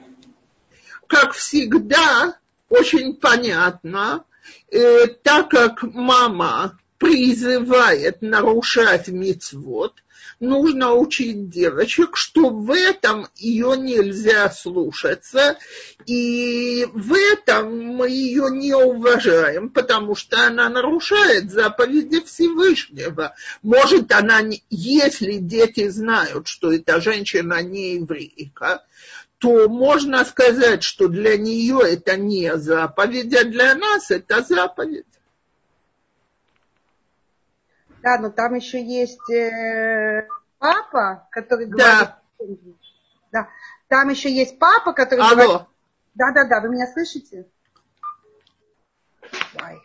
[1.07, 2.38] как всегда,
[2.69, 4.25] очень понятно,
[4.71, 9.95] э, так как мама призывает нарушать мицвод,
[10.40, 15.59] нужно учить девочек, что в этом ее нельзя слушаться,
[16.07, 23.35] и в этом мы ее не уважаем, потому что она нарушает заповеди Всевышнего.
[23.62, 24.40] Может, она,
[24.71, 28.85] если дети знают, что эта женщина не еврейка,
[29.38, 35.07] то можно сказать, что для нее это не заповедь, а для нас это заповедь.
[38.03, 41.79] Да, но там еще есть э, папа, который говорит.
[41.79, 42.22] Да.
[43.33, 43.49] да.
[43.88, 45.35] Там еще есть папа, который Алло.
[45.35, 45.66] говорит.
[46.14, 47.46] Да, да, да, вы меня слышите?
[49.61, 49.83] Ой.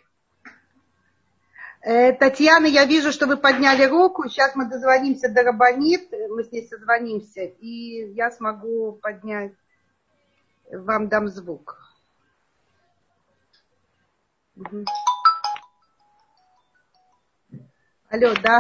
[1.84, 4.30] Э, Татьяна, я вижу, что вы подняли руку.
[4.30, 9.54] Сейчас мы дозвонимся до Рабанит, мы с ней созвонимся, и я смогу поднять,
[10.72, 11.78] вам дам звук.
[14.56, 14.86] Угу.
[18.10, 18.60] Алло, да.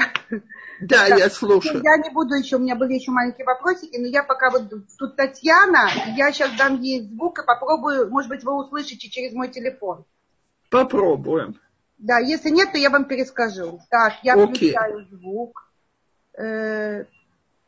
[0.79, 1.79] Да, я слушаю.
[1.83, 4.63] Я не буду еще, у меня были еще маленькие вопросики, но я пока вот
[4.97, 9.49] тут Татьяна, я сейчас дам ей звук и попробую, может быть, вы услышите через мой
[9.49, 10.05] телефон.
[10.71, 11.59] Попробуем.
[12.01, 13.79] Да, если нет, то я вам перескажу.
[13.89, 14.55] Так, я okay.
[14.55, 15.71] включаю звук.
[16.35, 17.05] Э,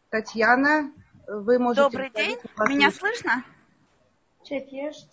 [0.09, 0.91] Татьяна,
[1.27, 1.83] вы можете...
[1.83, 3.43] Добрый день, меня слышно?
[4.43, 5.09] Чет есть.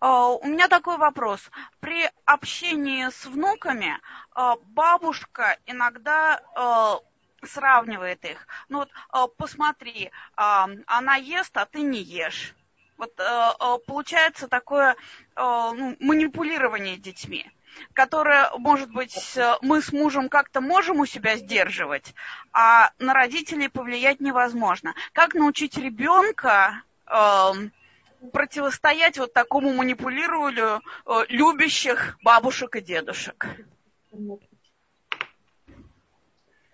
[0.00, 1.50] У меня такой вопрос.
[1.80, 4.00] При общении с внуками
[4.32, 6.98] а, бабушка иногда а,
[7.44, 8.46] сравнивает их.
[8.68, 12.54] Ну вот а, посмотри, она ест, а ты не ешь.
[13.02, 14.94] Вот получается такое
[15.36, 17.50] ну, манипулирование детьми
[17.94, 19.16] которое, может быть,
[19.62, 22.14] мы с мужем как-то можем у себя сдерживать,
[22.52, 24.94] а на родителей повлиять невозможно.
[25.14, 26.82] Как научить ребенка
[28.30, 33.46] противостоять вот такому манипулированию э, любящих бабушек и дедушек?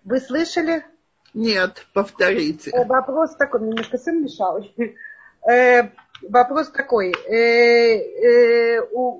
[0.03, 0.85] Вы слышали?
[1.33, 2.69] Нет, повторите.
[2.69, 4.63] Э, вопрос такой, мне немножко сын мешал.
[6.21, 7.13] Э, вопрос такой.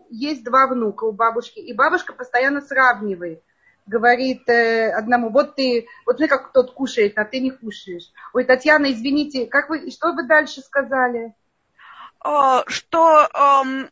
[0.10, 3.42] Есть два внука у бабушки, и бабушка постоянно сравнивает
[3.90, 8.12] говорит э, одному, вот ты, вот смотри, как тот кушает, а ты не кушаешь.
[8.34, 11.34] Ой, Татьяна, извините, как вы, что вы дальше сказали?
[12.68, 13.90] Что эм,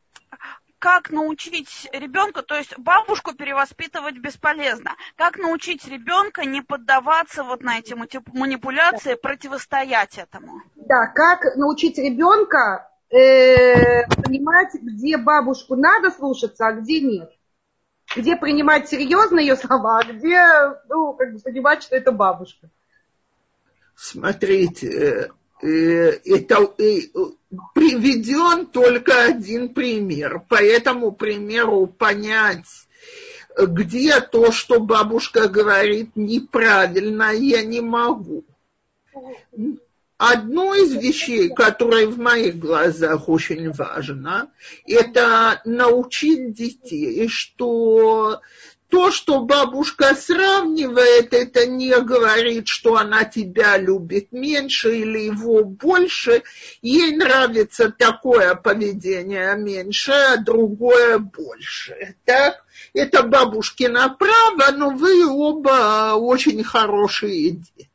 [0.80, 4.96] как научить ребенка, то есть бабушку перевоспитывать бесполезно.
[5.16, 10.62] Как научить ребенка не поддаваться вот на эти манипуляции, противостоять этому?
[10.76, 17.32] Да, как научить ребенка э, понимать, где бабушку надо слушаться, а где нет
[18.16, 20.40] где принимать серьезно ее слова, а где
[20.90, 22.70] ну, как бы понимать, что это бабушка.
[23.96, 27.00] Смотрите, э, э, это э,
[27.74, 30.40] приведен только один пример.
[30.48, 32.88] По этому примеру понять,
[33.58, 38.46] где то, что бабушка говорит неправильно, я не могу.
[40.18, 44.50] Одно из вещей, которое в моих глазах очень важно,
[44.88, 48.42] это научить детей, что
[48.90, 56.42] то, что бабушка сравнивает, это не говорит, что она тебя любит меньше или его больше.
[56.82, 62.16] Ей нравится такое поведение меньше, а другое больше.
[62.26, 62.66] Так?
[62.94, 67.90] Это бабушкино право, но вы оба очень хорошие дети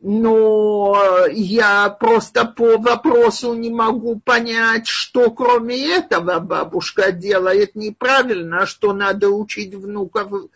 [0.00, 8.92] но я просто по вопросу не могу понять, что кроме этого бабушка делает неправильно, что
[8.92, 10.50] надо учить внуков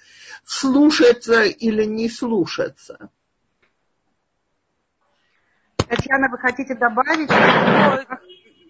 [0.45, 3.11] слушаться или не слушаться.
[5.89, 7.31] Татьяна, вы хотите добавить?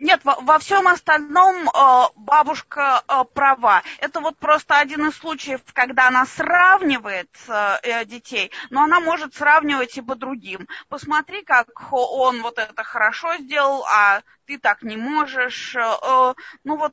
[0.01, 3.83] Нет, во, во всем остальном э, бабушка э, права.
[3.99, 9.35] Это вот просто один из случаев, когда она сравнивает э, э, детей, но она может
[9.35, 10.67] сравнивать и по другим.
[10.89, 15.77] Посмотри, как он вот это хорошо сделал, а ты так не можешь.
[15.77, 16.35] Э, э,
[16.65, 16.93] ну вот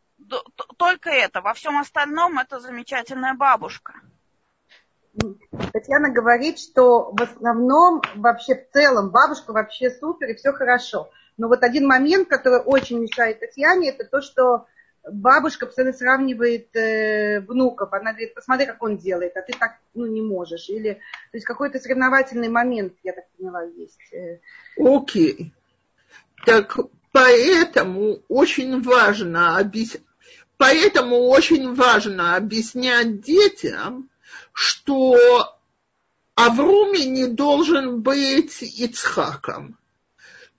[0.76, 1.39] только это.
[1.39, 3.93] Во всем остальном это замечательная бабушка.
[5.72, 11.10] Татьяна говорит, что в основном, вообще в целом, бабушка вообще супер и все хорошо.
[11.38, 14.66] Но вот один момент, который очень мешает Татьяне, это то, что
[15.10, 17.94] бабушка постоянно сравнивает э, внуков.
[17.94, 20.70] Она говорит, посмотри, как он делает, а ты так ну, не можешь.
[20.70, 24.00] Или, то есть какой-то соревновательный момент, я так поняла, есть.
[24.12, 24.40] Э.
[24.78, 25.34] Окей.
[25.34, 26.46] Okay.
[26.46, 26.78] Так
[27.12, 30.04] поэтому очень важно объяснять,
[30.58, 34.10] поэтому очень важно объяснять детям,
[34.54, 35.18] что
[36.36, 39.78] Авруми не должен быть Ицхаком.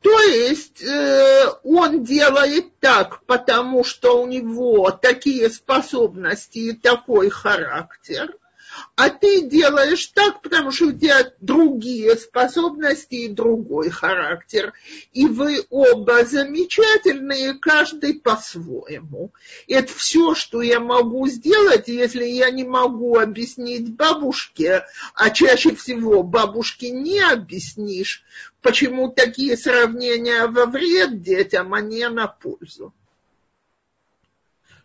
[0.03, 8.35] То есть э, он делает так, потому что у него такие способности и такой характер–
[8.97, 14.73] а ты делаешь так, потому что у тебя другие способности и другой характер.
[15.13, 19.33] И вы оба замечательные, каждый по-своему.
[19.67, 26.23] Это все, что я могу сделать, если я не могу объяснить бабушке, а чаще всего
[26.23, 28.25] бабушке не объяснишь,
[28.63, 32.93] почему такие сравнения во вред детям, а не на пользу.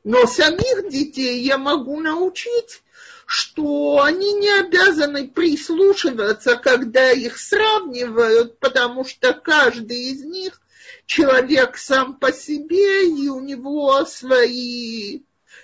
[0.03, 2.83] Но самих детей я могу научить
[3.25, 10.61] что они не обязаны прислушиваться, когда их сравнивают, потому что каждый из них
[11.05, 15.21] человек сам по себе, и у него свои,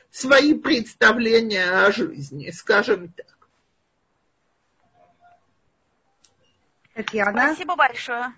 [0.09, 3.37] свои представления о жизни, скажем так.
[6.93, 7.53] Татьяна.
[7.53, 8.33] Спасибо большое.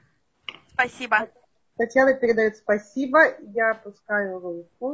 [0.74, 1.30] Спасибо.
[1.78, 3.36] Татьяна передает спасибо.
[3.54, 4.94] Я опускаю руку.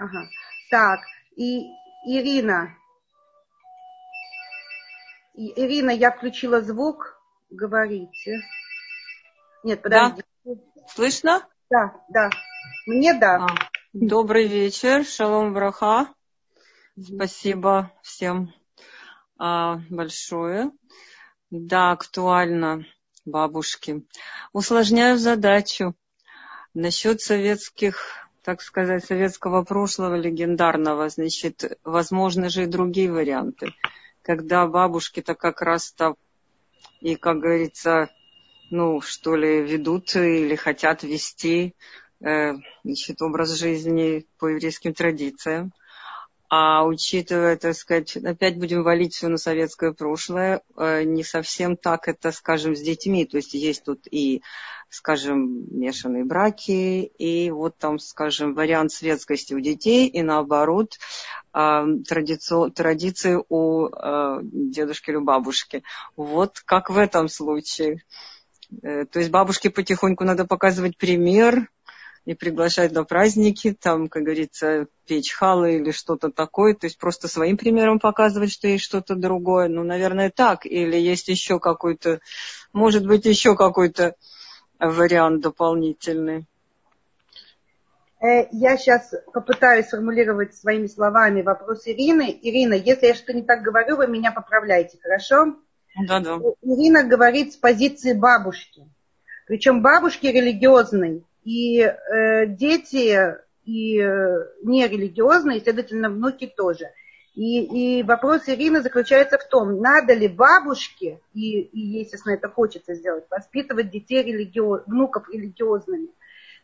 [0.00, 0.30] Ага.
[0.70, 1.00] Так,
[1.36, 1.66] и
[2.06, 2.74] Ирина.
[5.34, 7.20] Ирина, я включила звук.
[7.50, 8.40] Говорите.
[9.62, 10.22] Нет, подожди.
[10.44, 10.52] Да.
[10.88, 11.46] Слышно?
[11.68, 12.30] Да, да.
[12.86, 13.44] Мне да.
[13.44, 13.46] А,
[13.92, 15.04] добрый вечер.
[15.04, 16.08] Шалом браха.
[16.98, 18.54] Спасибо всем
[19.38, 20.70] а, большое.
[21.50, 22.86] Да, актуально,
[23.26, 24.06] бабушки.
[24.54, 25.94] Усложняю задачу.
[26.72, 33.74] Насчет советских так сказать, советского прошлого легендарного, значит, возможны же и другие варианты,
[34.22, 36.16] когда бабушки-то как раз-то
[37.00, 38.10] и, как говорится,
[38.72, 41.76] ну, что ли, ведут или хотят вести
[42.20, 45.72] э, значит, образ жизни по еврейским традициям.
[46.52, 52.08] А учитывая, так сказать, опять будем валить все на советское прошлое, э, не совсем так
[52.08, 53.24] это, скажем, с детьми.
[53.24, 54.42] То есть есть тут и,
[54.88, 60.98] скажем, мешанные браки, и вот там, скажем, вариант светскости у детей, и наоборот,
[61.54, 62.70] э, традици...
[62.74, 65.84] традиции у э, дедушки или бабушки.
[66.16, 68.02] Вот как в этом случае.
[68.82, 71.68] То есть бабушке потихоньку надо показывать пример,
[72.24, 77.28] и приглашать на праздники, там, как говорится, печь халы или что-то такое, то есть просто
[77.28, 79.68] своим примером показывать, что есть что-то другое.
[79.68, 80.66] Ну, наверное, так.
[80.66, 82.20] Или есть еще какой-то,
[82.72, 84.14] может быть, еще какой-то
[84.78, 86.46] вариант дополнительный.
[88.20, 92.38] Э, я сейчас попытаюсь сформулировать своими словами вопрос Ирины.
[92.42, 95.56] Ирина, если я что-то не так говорю, вы меня поправляйте, хорошо?
[96.06, 96.38] Да, да.
[96.62, 98.86] Ирина говорит с позиции бабушки.
[99.46, 101.24] Причем бабушки религиозной.
[101.44, 106.90] И э, дети и э, нерелигиозные, следовательно, внуки тоже.
[107.34, 112.94] И, и вопрос Ирины заключается в том, надо ли бабушке, и, и естественно, это хочется
[112.94, 116.08] сделать, воспитывать детей религиоз, внуков религиозными.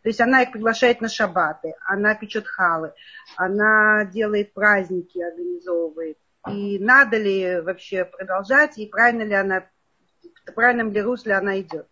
[0.02, 2.92] То есть она их приглашает на шабаты, она печет халы,
[3.36, 6.18] она делает праздники, организовывает.
[6.48, 9.64] И надо ли вообще продолжать, и правильно ли она,
[10.44, 11.88] в правильном ли русле она идет.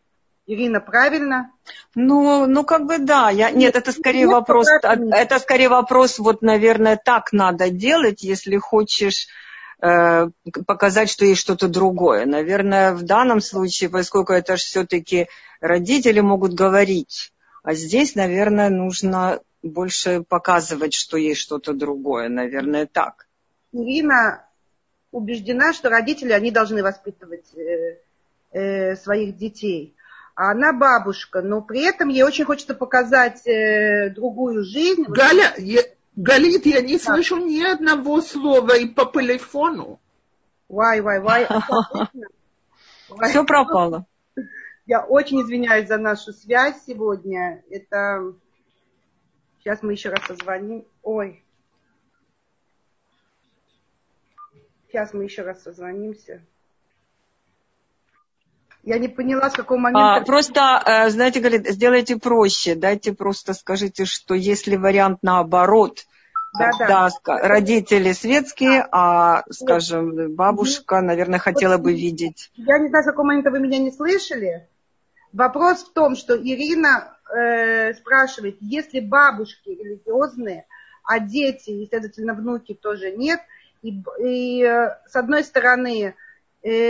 [0.47, 1.51] Ирина, правильно?
[1.95, 3.30] Ну, ну как бы да.
[3.30, 8.59] Я, нет, это скорее нет, вопрос, это скорее вопрос, вот, наверное, так надо делать, если
[8.59, 9.28] хочешь
[9.80, 10.28] э,
[10.66, 12.26] показать, что есть что-то другое.
[12.26, 15.28] Наверное, в данном случае, поскольку это же все-таки
[15.61, 17.32] родители могут говорить,
[17.62, 22.28] а здесь, наверное, нужно больше показывать, что есть что-то другое.
[22.28, 23.26] Наверное, так.
[23.72, 24.45] Ирина
[25.11, 27.99] убеждена, что родители, они должны воспитывать э,
[28.53, 29.95] э, своих детей
[30.35, 35.05] а она бабушка, но при этом ей очень хочется показать э, другую жизнь.
[35.05, 35.82] Галя, я,
[36.16, 37.05] Галит, я не да.
[37.05, 40.01] слышу ни одного слова и по телефону.
[40.68, 41.47] Вай, вай, вай.
[43.28, 44.07] Все пропало.
[44.87, 47.62] Я очень извиняюсь за нашу связь сегодня.
[47.70, 48.35] Это...
[49.61, 50.85] Сейчас мы еще раз созвоним.
[51.03, 51.45] Ой.
[54.89, 56.45] Сейчас мы еще раз созвонимся.
[58.85, 60.16] Я не поняла, с какого момента...
[60.16, 66.05] А, просто, э, знаете, говорит, сделайте проще, дайте просто скажите, что если вариант наоборот,
[66.59, 67.49] да, когда да.
[67.49, 72.51] родители светские, а, скажем, бабушка, наверное, хотела бы видеть.
[72.57, 74.68] Я не знаю, с какого момента вы меня не слышали.
[75.32, 80.66] Вопрос в том, что Ирина э, спрашивает, если бабушки религиозные,
[81.03, 83.41] а дети, и, следовательно, внуки тоже нет,
[83.82, 86.14] и, и э, с одной стороны,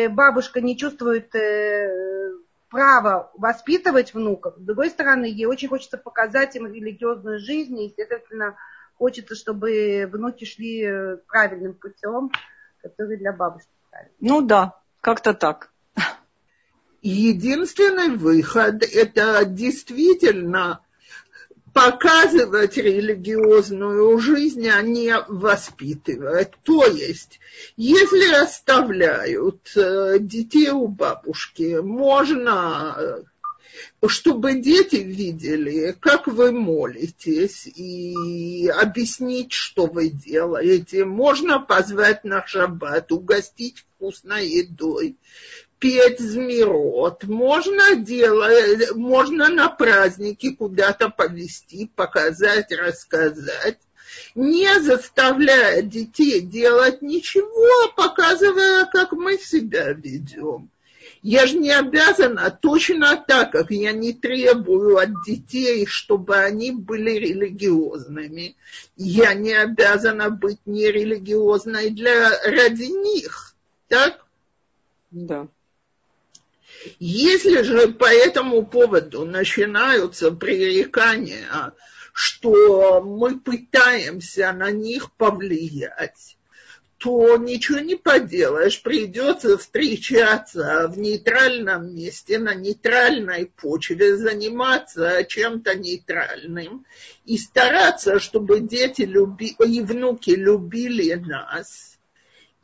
[0.09, 2.33] бабушка не чувствует э,
[2.68, 4.55] права воспитывать внуков.
[4.57, 8.57] С другой стороны, ей очень хочется показать им религиозную жизнь, и, естественно,
[8.97, 12.31] хочется, чтобы внуки шли э, правильным путем,
[12.83, 14.16] который для бабушки правильный.
[14.20, 15.70] Ну да, как-то так.
[17.03, 20.81] Единственный выход– это действительно
[21.75, 26.53] показывать религиозную жизнь, а не воспитывать.
[26.62, 27.41] То есть,
[27.77, 33.25] если оставляют э, детей у бабушки, можно
[34.07, 41.05] чтобы дети видели, как вы молитесь, и объяснить, что вы делаете.
[41.05, 45.16] Можно позвать на шаббат, угостить вкусной едой,
[45.85, 53.76] петь змирот, можно делать, можно на праздники куда-то повести, показать, рассказать,
[54.35, 60.70] не заставляя детей делать ничего, показывая, как мы себя ведем.
[61.20, 67.11] Я же не обязана точно так, как я не требую от детей, чтобы они были
[67.11, 68.57] религиозными.
[68.97, 73.55] Я не обязана быть нерелигиозной для, ради них.
[73.89, 74.24] Так?
[75.11, 75.47] Да.
[76.99, 81.72] Если же по этому поводу начинаются пререкания,
[82.12, 86.37] что мы пытаемся на них повлиять,
[86.99, 96.87] то ничего не поделаешь, придется встречаться в нейтральном месте, на нейтральной почве, заниматься чем-то нейтральным
[97.26, 99.55] и стараться, чтобы дети люби...
[99.59, 101.91] и внуки любили нас–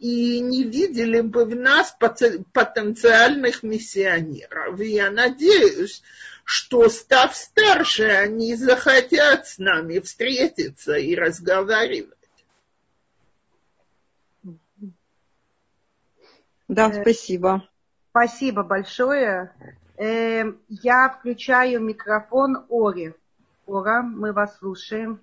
[0.01, 1.95] и не видели бы в нас
[2.53, 4.81] потенциальных миссионеров.
[4.81, 6.03] И я надеюсь,
[6.45, 12.17] что став старше, они захотят с нами встретиться и разговаривать.
[16.67, 17.69] Да, э, спасибо.
[18.11, 19.53] Спасибо большое.
[19.99, 23.13] Э, я включаю микрофон Ори.
[23.67, 25.21] Ора, мы вас слушаем.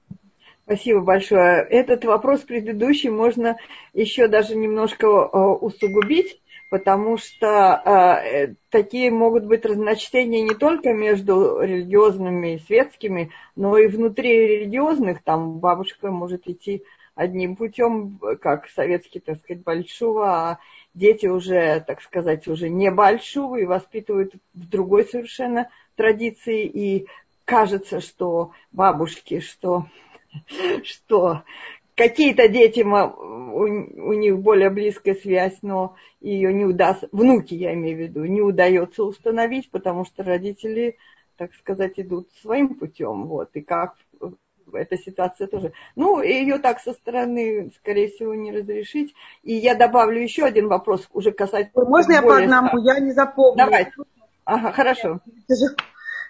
[0.67, 1.65] Спасибо большое.
[1.69, 3.55] Этот вопрос предыдущий можно
[3.93, 11.61] еще даже немножко э, усугубить, потому что э, такие могут быть разночтения не только между
[11.61, 15.23] религиозными и светскими, но и внутри религиозных.
[15.23, 16.83] Там бабушка может идти
[17.15, 20.59] одним путем, как советский, так сказать, большого, а
[20.93, 26.65] дети уже, так сказать, уже не большого и воспитывают в другой совершенно традиции.
[26.65, 27.07] И
[27.45, 29.85] кажется, что бабушки, что
[30.83, 31.43] что
[31.95, 37.99] какие-то дети, у, них более близкая связь, но ее не удастся, внуки я имею в
[38.01, 40.97] виду, не удается установить, потому что родители,
[41.37, 43.25] так сказать, идут своим путем.
[43.25, 43.95] Вот, и как
[44.73, 45.73] эта ситуация тоже.
[45.95, 49.15] Ну, ее так со стороны, скорее всего, не разрешить.
[49.43, 51.85] И я добавлю еще один вопрос, уже касательно...
[51.85, 52.77] Можно я по одному?
[52.79, 53.57] Я не запомню.
[53.57, 53.91] Давай.
[54.45, 55.19] Ага, хорошо.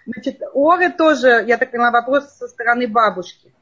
[0.06, 3.52] Значит, Оры тоже, я так поняла, вопрос со стороны бабушки.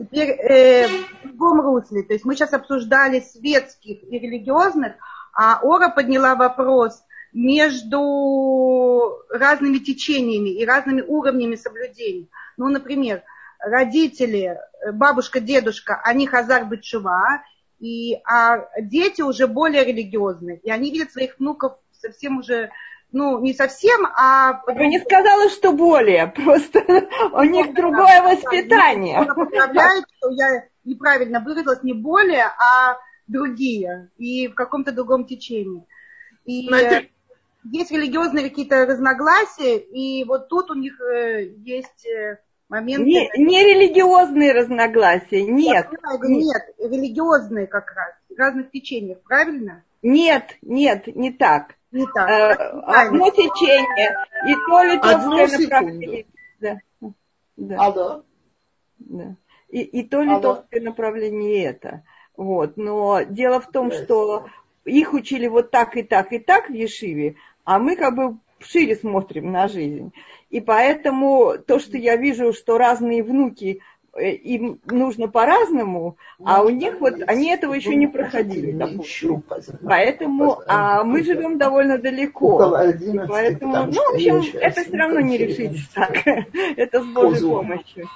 [0.00, 0.88] Теперь э,
[1.24, 2.02] в другом русле.
[2.02, 4.94] То есть мы сейчас обсуждали светских и религиозных,
[5.34, 7.02] а Ора подняла вопрос
[7.34, 12.28] между разными течениями и разными уровнями соблюдения.
[12.56, 13.22] Ну, например,
[13.58, 14.58] родители,
[14.90, 17.42] бабушка, дедушка, они хазар бычева,
[17.78, 20.60] и, а дети уже более религиозные.
[20.60, 22.70] И они видят своих внуков совсем уже
[23.12, 24.62] ну, не совсем, а...
[24.68, 26.80] Я не сказала, что более, просто
[27.32, 29.20] у них другое воспитание.
[29.20, 32.96] Он поправляет, что я неправильно выразилась, не более, а
[33.26, 35.86] другие, и в каком-то другом течении.
[36.44, 36.68] И
[37.64, 42.38] есть религиозные какие-то разногласия, и вот тут у них э, есть э,
[42.68, 43.04] моменты...
[43.04, 45.88] Не, не религиозные разногласия, нет.
[45.90, 49.84] Нет, нет, религиозные как раз, в разных течениях, правильно?
[50.02, 51.74] Нет, нет, не так.
[51.92, 52.28] Не так.
[52.28, 52.54] Э,
[52.86, 54.16] одно течение.
[54.46, 56.26] И то литовское направление.
[56.60, 56.78] Да.
[57.56, 57.76] Да.
[57.78, 58.22] Алло.
[58.98, 59.36] Да.
[59.68, 62.02] И, и то литовское направление это.
[62.36, 62.76] Вот.
[62.76, 64.46] Но дело в том, что
[64.84, 68.96] их учили вот так и так и так в Ешиве, а мы как бы шире
[68.96, 70.12] смотрим на жизнь.
[70.50, 73.80] И поэтому то, что я вижу, что разные внуки
[74.18, 79.42] им нужно по-разному, а у них вот они этого еще не проходили, допустим.
[79.82, 82.58] Поэтому, а мы живем довольно далеко.
[83.28, 86.26] Поэтому, ну, в общем, это все равно не решить так.
[86.76, 88.08] Это с Божьей помощью.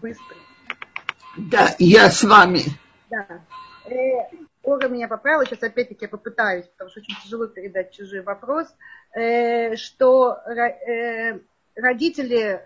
[0.00, 0.36] Быстро.
[1.36, 2.60] Да, я с вами.
[3.10, 3.40] Да.
[4.68, 8.68] Ора меня поправила, сейчас опять-таки я попытаюсь, потому что очень тяжело передать чужой вопрос,
[9.14, 11.38] э, что э,
[11.74, 12.60] родители,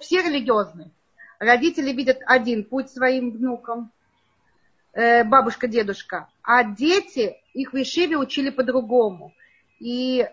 [0.00, 0.90] все религиозные,
[1.38, 3.92] родители видят один путь своим внукам,
[4.94, 9.34] э, бабушка, дедушка, а дети их в Ишиве учили по-другому.
[9.80, 10.26] И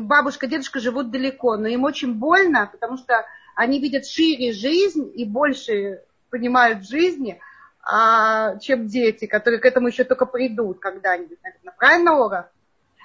[0.00, 3.24] бабушка, дедушка живут далеко, но им очень больно, потому что
[3.54, 7.38] они видят шире жизнь и больше понимают в жизни–
[7.82, 11.74] а, чем дети, которые к этому еще только придут когда-нибудь, наверное.
[11.76, 12.50] Правильно, Ора?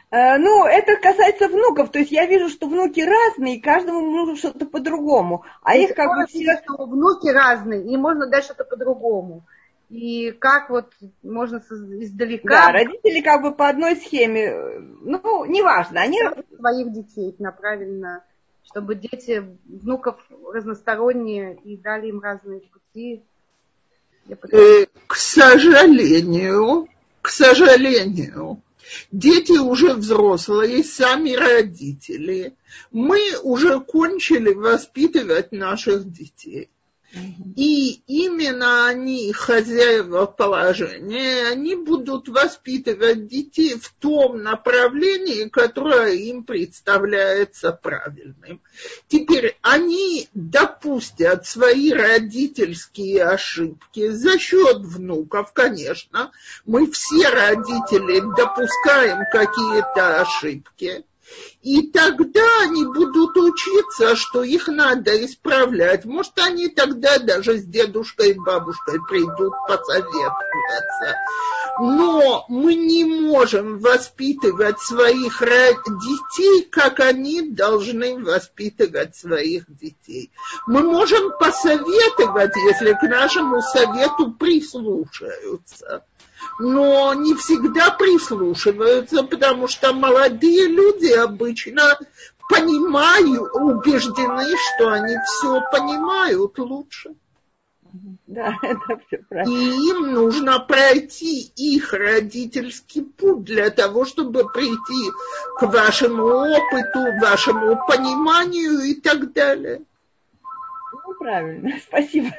[0.09, 1.91] Э, ну, это касается внуков.
[1.91, 5.43] То есть я вижу, что внуки разные, и каждому нужно что-то по-другому.
[5.63, 6.61] А их как бы все...
[6.63, 9.43] Что внуки разные, и можно дать что-то по-другому.
[9.89, 12.49] И как вот можно издалека...
[12.49, 14.53] Да, родители как бы по одной схеме,
[15.01, 16.19] ну, неважно, они...
[16.57, 18.23] Своих детей направленно,
[18.63, 20.17] чтобы дети, внуков
[20.53, 23.23] разносторонние, и дали им разные пути,
[24.51, 26.87] Э, к сожалению,
[27.21, 28.61] к сожалению,
[29.11, 32.53] дети уже взрослые, сами родители.
[32.91, 36.69] Мы уже кончили воспитывать наших детей.
[37.55, 47.71] И именно они, хозяева положения, они будут воспитывать детей в том направлении, которое им представляется
[47.71, 48.61] правильным.
[49.07, 56.31] Теперь они допустят свои родительские ошибки за счет внуков, конечно.
[56.65, 61.05] Мы все родители допускаем какие-то ошибки.
[61.61, 66.05] И тогда они будут учиться, что их надо исправлять.
[66.05, 71.15] Может, они тогда даже с дедушкой и бабушкой придут посоветоваться.
[71.79, 75.41] Но мы не можем воспитывать своих
[75.85, 80.31] детей, как они должны воспитывать своих детей.
[80.67, 86.03] Мы можем посоветовать, если к нашему совету прислушаются
[86.59, 91.99] но не всегда прислушиваются, потому что молодые люди обычно
[92.49, 94.45] понимают, убеждены,
[94.75, 97.13] что они все понимают лучше.
[98.27, 99.53] Да, это все правильно.
[99.53, 105.11] И им нужно пройти их родительский путь для того, чтобы прийти
[105.57, 109.81] к вашему опыту, вашему пониманию и так далее
[111.17, 112.29] правильно, спасибо.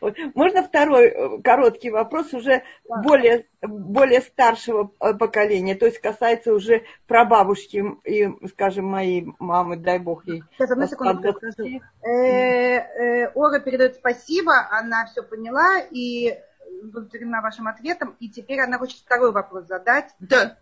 [0.00, 0.16] Вот.
[0.34, 3.02] Можно второй э, короткий вопрос уже да.
[3.02, 9.98] более, более старшего э, поколения, то есть касается уже прабабушки и, скажем, моей мамы, дай
[9.98, 10.42] бог ей.
[10.52, 11.80] Сейчас, одну секунду скажу.
[12.06, 16.38] Э, Ора передает спасибо, она все поняла и
[16.82, 20.14] благодарена вашим ответом, и теперь она хочет второй вопрос задать.
[20.18, 20.56] Да.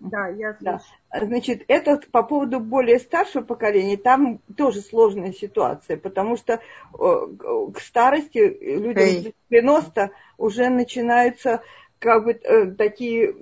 [0.00, 0.84] Да, я слышу.
[1.12, 1.24] Да.
[1.24, 6.60] Значит, это по поводу более старшего поколения, там тоже сложная ситуация, потому что
[6.92, 11.62] к старости людям 90 уже начинаются
[11.98, 13.34] как бы э, такие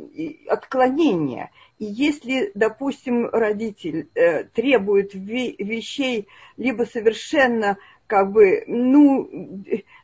[0.49, 1.51] отклонения.
[1.79, 9.29] И если, допустим, родитель э, требует вещей либо совершенно как бы, ну,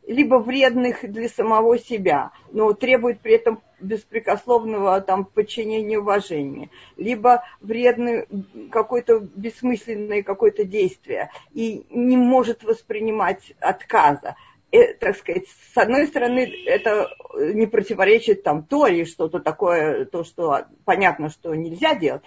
[0.07, 8.27] либо вредных для самого себя, но требует при этом беспрекословного там подчинения уважения, либо вредное
[8.71, 14.37] какое-то бессмысленное какое-то действие и не может воспринимать отказа.
[14.71, 20.67] И, так сказать, с одной стороны, это не противоречит там Торе, что-то такое, то, что
[20.85, 22.23] понятно, что нельзя делать,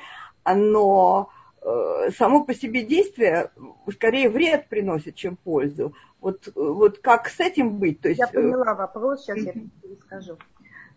[0.46, 1.30] но
[1.62, 3.52] э, само по себе действие
[3.90, 5.94] скорее вред приносит, чем пользу.
[6.20, 8.02] Вот, вот как с этим быть?
[8.02, 9.54] То есть, я поняла вопрос, сейчас я
[10.02, 10.38] скажу.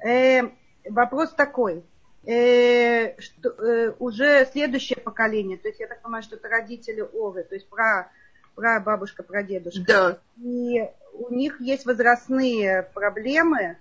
[0.05, 0.51] Э,
[0.89, 1.85] вопрос такой.
[2.27, 7.45] Э, что, э, уже следующее поколение, то есть я так понимаю, что это родители Овы,
[7.45, 8.11] то есть про,
[8.57, 9.85] про бабушка, про дедушка.
[9.87, 10.19] Да.
[10.43, 13.79] И у них есть возрастные проблемы,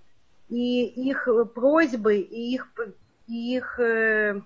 [0.49, 2.67] и их просьбы, и их,
[3.27, 4.41] и их э,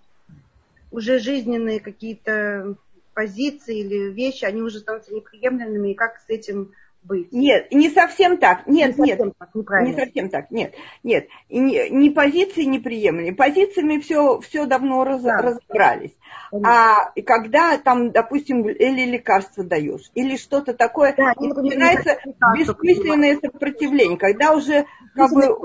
[0.91, 2.75] уже жизненные какие-то
[3.13, 6.71] позиции или вещи, они уже становятся неприемлемыми, и как с этим
[7.03, 7.31] быть.
[7.31, 8.67] Нет, не совсем так.
[8.67, 10.51] Нет, не нет, совсем так, не совсем так.
[10.51, 10.73] Нет,
[11.03, 11.27] нет.
[11.47, 13.33] И не, не позиции неприемлемые.
[13.33, 15.37] Позициями все, все давно раз, да.
[15.37, 16.15] разобрались.
[16.51, 22.17] А когда там, допустим, или лекарство даешь, или что-то такое, да, начинается
[22.57, 24.85] бессмысленное сопротивление, когда уже
[25.15, 25.55] как бы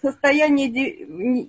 [0.00, 0.68] состояние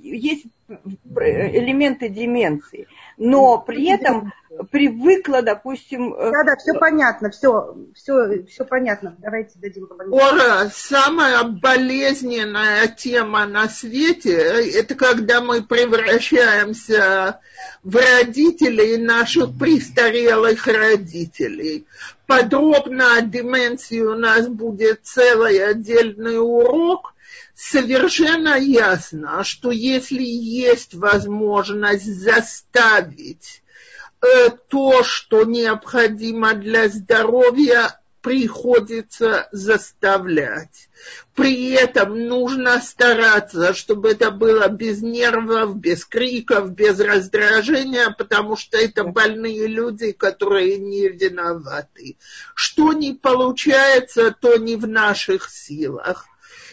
[0.01, 2.87] есть элементы деменции,
[3.17, 4.31] но при этом
[4.71, 6.13] привыкла, допустим...
[6.13, 9.15] Э, да, да, все понятно, все, все, все понятно.
[9.19, 17.39] Давайте дадим Ора, самая болезненная тема на свете, это когда мы превращаемся
[17.83, 21.85] в родителей наших престарелых родителей.
[22.25, 27.13] Подробно о деменции у нас будет целый отдельный урок–
[27.59, 33.61] совершенно ясно, что если есть возможность заставить
[34.21, 40.89] э, то, что необходимо для здоровья, приходится заставлять.
[41.35, 48.77] При этом нужно стараться, чтобы это было без нервов, без криков, без раздражения, потому что
[48.77, 52.17] это больные люди, которые не виноваты.
[52.55, 56.28] Что не получается, то не в наших силах.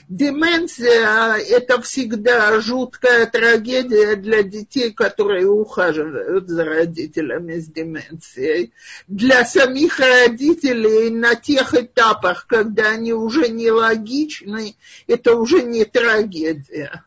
[0.09, 8.73] Деменция– это всегда жуткая трагедия для детей, которые ухаживают за родителями с деменцией.
[9.09, 14.77] Для самих родителей на тех этапах, когда они уже не логичны,
[15.09, 17.03] это уже не трагедия.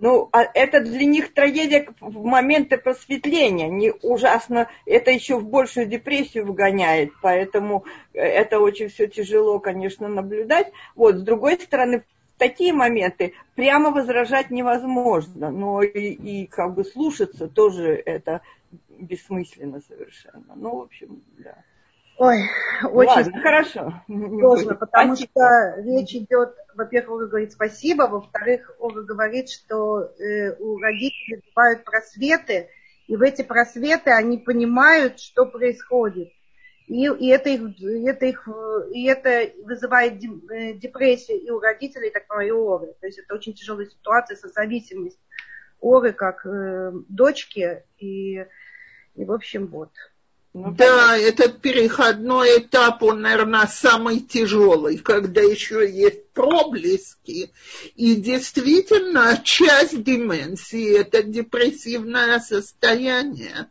[0.00, 3.68] Ну, а это для них трагедия в моменты просветления.
[3.68, 7.84] Не ужасно, это еще в большую депрессию вгоняет, поэтому
[8.14, 10.72] э, это очень все тяжело, конечно, наблюдать.
[10.96, 12.02] Вот, с другой стороны,
[12.38, 18.40] такие моменты прямо возражать невозможно, но и, и как бы слушаться тоже это
[18.88, 20.54] бессмысленно совершенно.
[20.56, 21.56] Ну, в общем, да.
[22.20, 22.36] Ой,
[22.84, 23.94] очень Ладно, хорошо.
[24.06, 25.30] сложно, потому спасибо.
[25.30, 31.82] что речь идет, во-первых, Ольга говорит спасибо, во-вторых, Ольга говорит, что э, у родителей бывают
[31.82, 32.68] просветы,
[33.06, 36.30] и в эти просветы они понимают, что происходит.
[36.88, 38.46] И, и, это, их, и, это, их,
[38.92, 42.94] и это вызывает э, депрессию и у родителей, так и у Оры.
[43.00, 45.18] То есть это очень тяжелая ситуация, созависимость
[45.80, 47.82] Оры как э, дочки.
[47.96, 48.44] И,
[49.14, 49.92] и, в общем, вот.
[50.52, 57.52] Ну, да, этот переходной этап, он, наверное, самый тяжелый, когда еще есть проблески.
[57.94, 63.68] И действительно, часть деменции– это депрессивное состояние.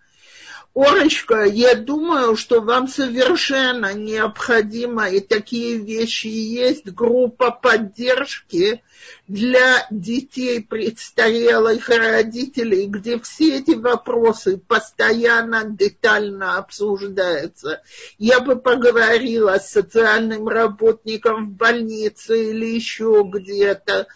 [0.73, 8.81] Орочка, я думаю, что вам совершенно необходимо, и такие вещи есть, группа поддержки
[9.29, 17.83] для детей престарелых родителей, где все эти вопросы постоянно детально обсуждаются.
[18.17, 24.07] Я бы поговорила с социальным работником в больнице или еще где-то.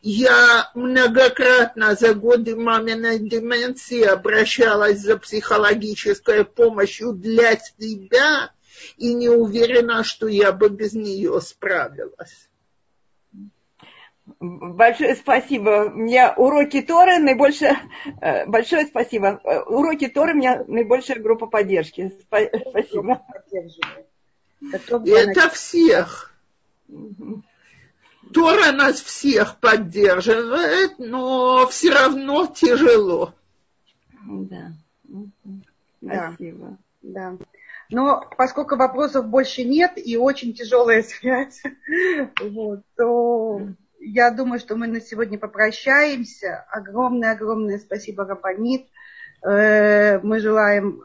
[0.00, 8.50] Я многократно за годы маминой деменции обращалась за психологической помощью для себя
[8.96, 12.48] и не уверена, что я бы без нее справилась.
[14.38, 15.90] Большое спасибо.
[15.92, 17.76] У меня уроки Торы наибольшее...
[18.20, 19.40] Э, большое спасибо.
[19.44, 22.12] Э, уроки Торы у меня наибольшая группа поддержки.
[22.20, 23.22] Спасибо.
[24.70, 26.32] Это всех.
[28.32, 33.34] Тора нас всех поддерживает, но все равно тяжело.
[34.24, 34.72] Да.
[36.00, 36.78] Спасибо.
[37.02, 37.36] Да.
[37.90, 41.62] Но поскольку вопросов больше нет и очень тяжелая связь,
[42.40, 43.60] вот, то
[44.04, 46.66] я думаю, что мы на сегодня попрощаемся.
[46.70, 48.88] Огромное-огромное спасибо, Рабанит.
[49.42, 51.02] Э, мы желаем,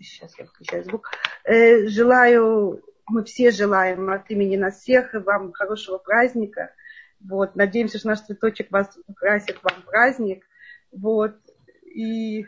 [0.00, 1.10] сейчас я включаю звук,
[1.44, 6.74] э, желаю мы все желаем от имени нас всех вам хорошего праздника.
[7.20, 10.44] Вот, надеемся, что наш цветочек вас украсит вам праздник.
[10.92, 11.36] Вот,
[11.84, 12.46] и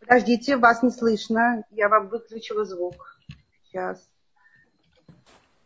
[0.00, 1.64] подождите, вас не слышно.
[1.70, 3.18] Я вам выключила звук.
[3.64, 4.08] Сейчас.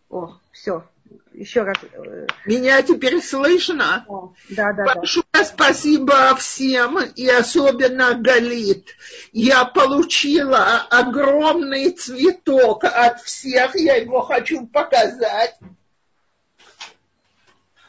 [0.09, 0.85] О, все.
[1.35, 1.77] Еще раз.
[1.93, 4.05] Э, Меня теперь слышно?
[4.51, 5.45] да, да, Большое да.
[5.45, 8.89] спасибо всем, и особенно Галит.
[9.33, 15.57] Я получила огромный цветок от всех, я его хочу показать.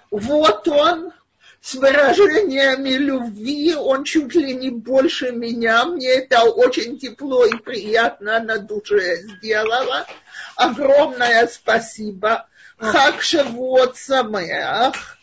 [0.09, 1.11] Вот он,
[1.59, 5.86] с выражениями любви, он чуть ли не больше меня.
[5.86, 10.05] Мне это очень тепло и приятно на душе сделало.
[10.55, 12.47] Огромное спасибо.
[12.78, 15.18] Хак Шавуот Самеах.